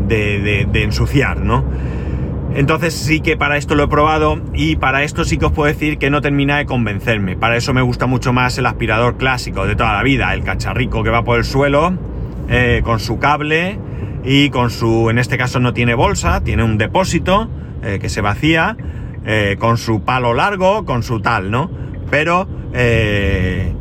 de, 0.06 0.66
de, 0.70 0.82
ensuciar, 0.82 1.40
¿no? 1.40 1.64
Entonces 2.54 2.94
sí 2.94 3.20
que 3.20 3.36
para 3.36 3.56
esto 3.56 3.74
lo 3.74 3.84
he 3.84 3.88
probado 3.88 4.40
y 4.54 4.76
para 4.76 5.02
esto 5.02 5.24
sí 5.24 5.36
que 5.36 5.46
os 5.46 5.52
puedo 5.52 5.68
decir 5.68 5.98
que 5.98 6.10
no 6.10 6.20
termina 6.20 6.58
de 6.58 6.66
convencerme. 6.66 7.36
Para 7.36 7.56
eso 7.56 7.74
me 7.74 7.82
gusta 7.82 8.06
mucho 8.06 8.32
más 8.32 8.56
el 8.58 8.66
aspirador 8.66 9.16
clásico 9.16 9.66
de 9.66 9.74
toda 9.74 9.92
la 9.94 10.02
vida, 10.02 10.32
el 10.32 10.42
cacharrico 10.42 11.02
que 11.02 11.10
va 11.10 11.24
por 11.24 11.38
el 11.38 11.44
suelo, 11.44 11.94
eh, 12.48 12.82
con 12.84 13.00
su 13.00 13.18
cable 13.18 13.78
y 14.26 14.50
con 14.50 14.70
su, 14.70 15.08
en 15.08 15.18
este 15.18 15.38
caso 15.38 15.60
no 15.60 15.72
tiene 15.72 15.94
bolsa, 15.94 16.42
tiene 16.42 16.64
un 16.64 16.76
depósito 16.76 17.48
eh, 17.82 17.98
que 18.00 18.08
se 18.08 18.20
vacía 18.20 18.76
eh, 19.24 19.56
con 19.58 19.78
su 19.78 20.02
palo 20.02 20.34
largo, 20.34 20.84
con 20.84 21.04
su 21.04 21.20
tal, 21.20 21.52
¿no? 21.52 21.70
Pero 22.10 22.48
eh, 22.74 23.72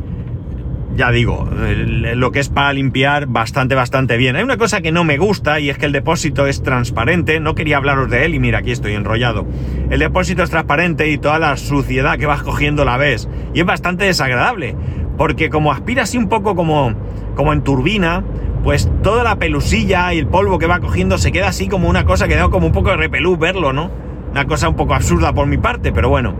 ya 0.95 1.11
digo, 1.11 1.49
lo 1.49 2.31
que 2.31 2.39
es 2.39 2.49
para 2.49 2.73
limpiar 2.73 3.25
bastante, 3.25 3.73
bastante 3.73 4.17
bien. 4.17 4.35
Hay 4.35 4.43
una 4.43 4.57
cosa 4.57 4.81
que 4.81 4.91
no 4.91 5.03
me 5.03 5.17
gusta 5.17 5.59
y 5.59 5.69
es 5.69 5.77
que 5.79 5.87
el 5.87 5.91
depósito 5.91 6.45
es 6.45 6.63
transparente. 6.63 7.39
No 7.39 7.55
quería 7.55 7.77
hablaros 7.77 8.09
de 8.09 8.25
él 8.25 8.35
y 8.35 8.39
mira, 8.39 8.59
aquí 8.59 8.71
estoy 8.71 8.93
enrollado. 8.93 9.45
El 9.89 9.99
depósito 9.99 10.43
es 10.43 10.51
transparente 10.51 11.09
y 11.09 11.17
toda 11.17 11.39
la 11.39 11.57
suciedad 11.57 12.17
que 12.17 12.27
vas 12.27 12.43
cogiendo 12.43 12.85
la 12.85 12.97
ves. 12.97 13.27
Y 13.53 13.59
es 13.59 13.65
bastante 13.65 14.05
desagradable. 14.05 14.75
Porque 15.17 15.49
como 15.49 15.71
aspira 15.71 16.03
así 16.03 16.17
un 16.17 16.29
poco 16.29 16.55
como, 16.55 16.93
como 17.35 17.53
en 17.53 17.61
turbina, 17.61 18.23
pues 18.63 18.89
toda 19.03 19.23
la 19.23 19.35
pelusilla 19.35 20.13
y 20.13 20.19
el 20.19 20.27
polvo 20.27 20.57
que 20.57 20.67
va 20.67 20.79
cogiendo 20.79 21.17
se 21.17 21.31
queda 21.31 21.49
así 21.49 21.67
como 21.67 21.87
una 21.87 22.05
cosa 22.05 22.27
que 22.27 22.35
da 22.35 22.49
como 22.49 22.67
un 22.67 22.73
poco 22.73 22.89
de 22.89 22.97
repelú 22.97 23.37
verlo, 23.37 23.73
¿no? 23.73 23.91
Una 24.31 24.45
cosa 24.45 24.67
un 24.69 24.75
poco 24.75 24.95
absurda 24.95 25.33
por 25.33 25.47
mi 25.47 25.57
parte, 25.57 25.91
pero 25.91 26.09
bueno. 26.09 26.35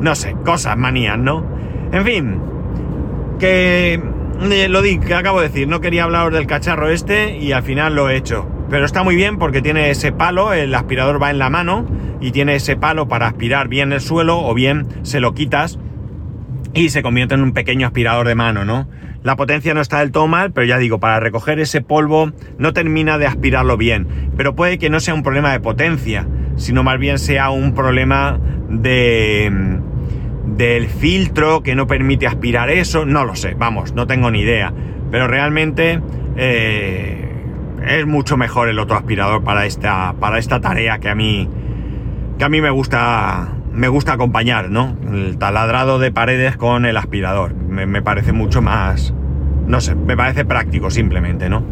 No 0.00 0.14
sé, 0.14 0.34
cosas, 0.44 0.76
manías, 0.76 1.18
¿no? 1.18 1.44
En 1.92 2.04
fin, 2.04 2.40
que 3.38 4.00
eh, 4.42 4.68
lo 4.68 4.80
di, 4.80 4.98
que 4.98 5.14
acabo 5.14 5.40
de 5.40 5.48
decir, 5.48 5.68
no 5.68 5.80
quería 5.80 6.04
hablaros 6.04 6.32
del 6.32 6.46
cacharro 6.46 6.88
este 6.88 7.36
y 7.36 7.52
al 7.52 7.62
final 7.62 7.94
lo 7.94 8.08
he 8.08 8.16
hecho. 8.16 8.48
Pero 8.70 8.86
está 8.86 9.02
muy 9.02 9.16
bien 9.16 9.38
porque 9.38 9.60
tiene 9.60 9.90
ese 9.90 10.12
palo, 10.12 10.52
el 10.52 10.74
aspirador 10.74 11.20
va 11.20 11.30
en 11.30 11.38
la 11.38 11.50
mano 11.50 11.84
y 12.20 12.30
tiene 12.30 12.54
ese 12.54 12.76
palo 12.76 13.08
para 13.08 13.26
aspirar 13.26 13.68
bien 13.68 13.92
el 13.92 14.00
suelo 14.00 14.38
o 14.38 14.54
bien 14.54 14.86
se 15.02 15.20
lo 15.20 15.34
quitas 15.34 15.78
y 16.72 16.90
se 16.90 17.02
convierte 17.02 17.34
en 17.34 17.42
un 17.42 17.52
pequeño 17.52 17.86
aspirador 17.86 18.28
de 18.28 18.34
mano, 18.34 18.64
¿no? 18.64 18.86
La 19.22 19.36
potencia 19.36 19.74
no 19.74 19.80
está 19.80 19.98
del 19.98 20.12
todo 20.12 20.26
mal, 20.28 20.52
pero 20.52 20.66
ya 20.66 20.78
digo, 20.78 20.98
para 20.98 21.20
recoger 21.20 21.60
ese 21.60 21.82
polvo 21.82 22.32
no 22.58 22.72
termina 22.72 23.18
de 23.18 23.26
aspirarlo 23.26 23.76
bien. 23.76 24.30
Pero 24.36 24.54
puede 24.54 24.78
que 24.78 24.88
no 24.88 24.98
sea 25.00 25.14
un 25.14 25.22
problema 25.22 25.52
de 25.52 25.60
potencia, 25.60 26.26
sino 26.56 26.82
más 26.82 26.98
bien 26.98 27.18
sea 27.18 27.50
un 27.50 27.74
problema 27.74 28.38
de 28.68 29.80
del 30.56 30.88
filtro 30.88 31.62
que 31.62 31.74
no 31.74 31.86
permite 31.86 32.26
aspirar 32.26 32.70
eso, 32.70 33.04
no 33.04 33.24
lo 33.24 33.34
sé, 33.34 33.54
vamos, 33.54 33.94
no 33.94 34.06
tengo 34.06 34.30
ni 34.30 34.40
idea. 34.40 34.72
Pero 35.10 35.26
realmente 35.26 36.00
eh, 36.36 37.30
es 37.86 38.06
mucho 38.06 38.36
mejor 38.36 38.68
el 38.68 38.78
otro 38.78 38.96
aspirador 38.96 39.42
para 39.42 39.66
esta, 39.66 40.14
para 40.18 40.38
esta 40.38 40.60
tarea 40.60 40.98
que 40.98 41.08
a 41.08 41.14
mí, 41.14 41.48
que 42.38 42.44
a 42.44 42.48
mí 42.48 42.60
me 42.60 42.70
gusta, 42.70 43.48
me 43.72 43.88
gusta 43.88 44.12
acompañar, 44.12 44.70
¿no? 44.70 44.96
El 45.10 45.38
taladrado 45.38 45.98
de 45.98 46.12
paredes 46.12 46.56
con 46.56 46.84
el 46.84 46.96
aspirador. 46.96 47.54
Me, 47.70 48.02
parece 48.02 48.32
mucho 48.32 48.60
más, 48.60 49.14
no 49.66 49.80
sé, 49.80 49.94
me 49.94 50.16
parece 50.16 50.44
práctico 50.44 50.90
simplemente, 50.90 51.48
¿no? 51.48 51.64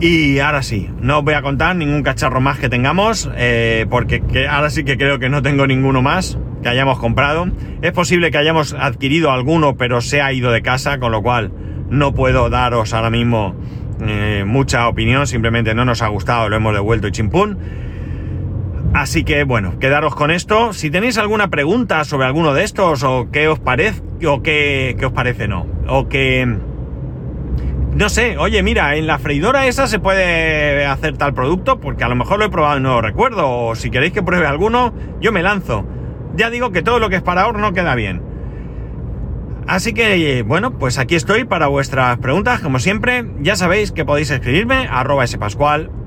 Y 0.00 0.40
ahora 0.40 0.62
sí, 0.62 0.90
no 1.00 1.18
os 1.18 1.24
voy 1.24 1.34
a 1.34 1.42
contar 1.42 1.76
ningún 1.76 2.02
cacharro 2.02 2.40
más 2.40 2.58
que 2.58 2.68
tengamos, 2.68 3.30
eh, 3.36 3.86
porque 3.88 4.22
ahora 4.48 4.70
sí 4.70 4.82
que 4.82 4.96
creo 4.96 5.18
que 5.18 5.28
no 5.28 5.42
tengo 5.42 5.66
ninguno 5.66 6.02
más 6.02 6.38
que 6.62 6.68
hayamos 6.68 6.98
comprado. 6.98 7.46
Es 7.82 7.92
posible 7.92 8.30
que 8.30 8.38
hayamos 8.38 8.72
adquirido 8.72 9.30
alguno, 9.30 9.76
pero 9.76 10.00
se 10.00 10.20
ha 10.22 10.32
ido 10.32 10.50
de 10.50 10.62
casa, 10.62 10.98
con 10.98 11.12
lo 11.12 11.22
cual 11.22 11.52
no 11.90 12.14
puedo 12.14 12.48
daros 12.50 12.94
ahora 12.94 13.10
mismo 13.10 13.54
eh, 14.00 14.44
mucha 14.46 14.88
opinión, 14.88 15.26
simplemente 15.26 15.74
no 15.74 15.84
nos 15.84 16.02
ha 16.02 16.08
gustado, 16.08 16.48
lo 16.48 16.56
hemos 16.56 16.74
devuelto 16.74 17.08
y 17.08 17.12
chimpún. 17.12 17.58
Así 18.94 19.24
que 19.24 19.44
bueno, 19.44 19.78
quedaros 19.78 20.14
con 20.14 20.30
esto. 20.30 20.72
Si 20.72 20.90
tenéis 20.90 21.18
alguna 21.18 21.48
pregunta 21.48 22.04
sobre 22.04 22.26
alguno 22.26 22.54
de 22.54 22.64
estos, 22.64 23.02
o 23.02 23.28
qué 23.30 23.48
os 23.48 23.58
parece, 23.58 24.02
o 24.26 24.42
qué, 24.42 24.96
qué 24.98 25.06
os 25.06 25.12
parece 25.12 25.48
no, 25.48 25.66
o 25.88 26.08
que... 26.08 26.58
No 27.94 28.08
sé, 28.08 28.38
oye, 28.38 28.62
mira, 28.62 28.96
en 28.96 29.06
la 29.06 29.18
freidora 29.18 29.66
esa 29.66 29.86
se 29.86 29.98
puede 29.98 30.86
hacer 30.86 31.18
tal 31.18 31.34
producto, 31.34 31.78
porque 31.78 32.04
a 32.04 32.08
lo 32.08 32.14
mejor 32.14 32.38
lo 32.38 32.46
he 32.46 32.48
probado 32.48 32.78
y 32.78 32.82
no 32.82 33.02
recuerdo, 33.02 33.50
o 33.50 33.74
si 33.74 33.90
queréis 33.90 34.14
que 34.14 34.22
pruebe 34.22 34.46
alguno, 34.46 34.94
yo 35.20 35.30
me 35.30 35.42
lanzo 35.42 35.86
ya 36.34 36.50
digo 36.50 36.72
que 36.72 36.82
todo 36.82 36.98
lo 36.98 37.08
que 37.10 37.16
es 37.16 37.22
para 37.22 37.46
horno 37.46 37.72
queda 37.72 37.94
bien. 37.94 38.22
Así 39.66 39.92
que, 39.92 40.42
bueno, 40.42 40.78
pues 40.78 40.98
aquí 40.98 41.14
estoy 41.14 41.44
para 41.44 41.68
vuestras 41.68 42.18
preguntas, 42.18 42.60
como 42.60 42.78
siempre. 42.78 43.24
Ya 43.40 43.54
sabéis 43.54 43.92
que 43.92 44.04
podéis 44.04 44.30
escribirme 44.30 44.88
arroba 44.90 45.26
spascual, 45.26 45.90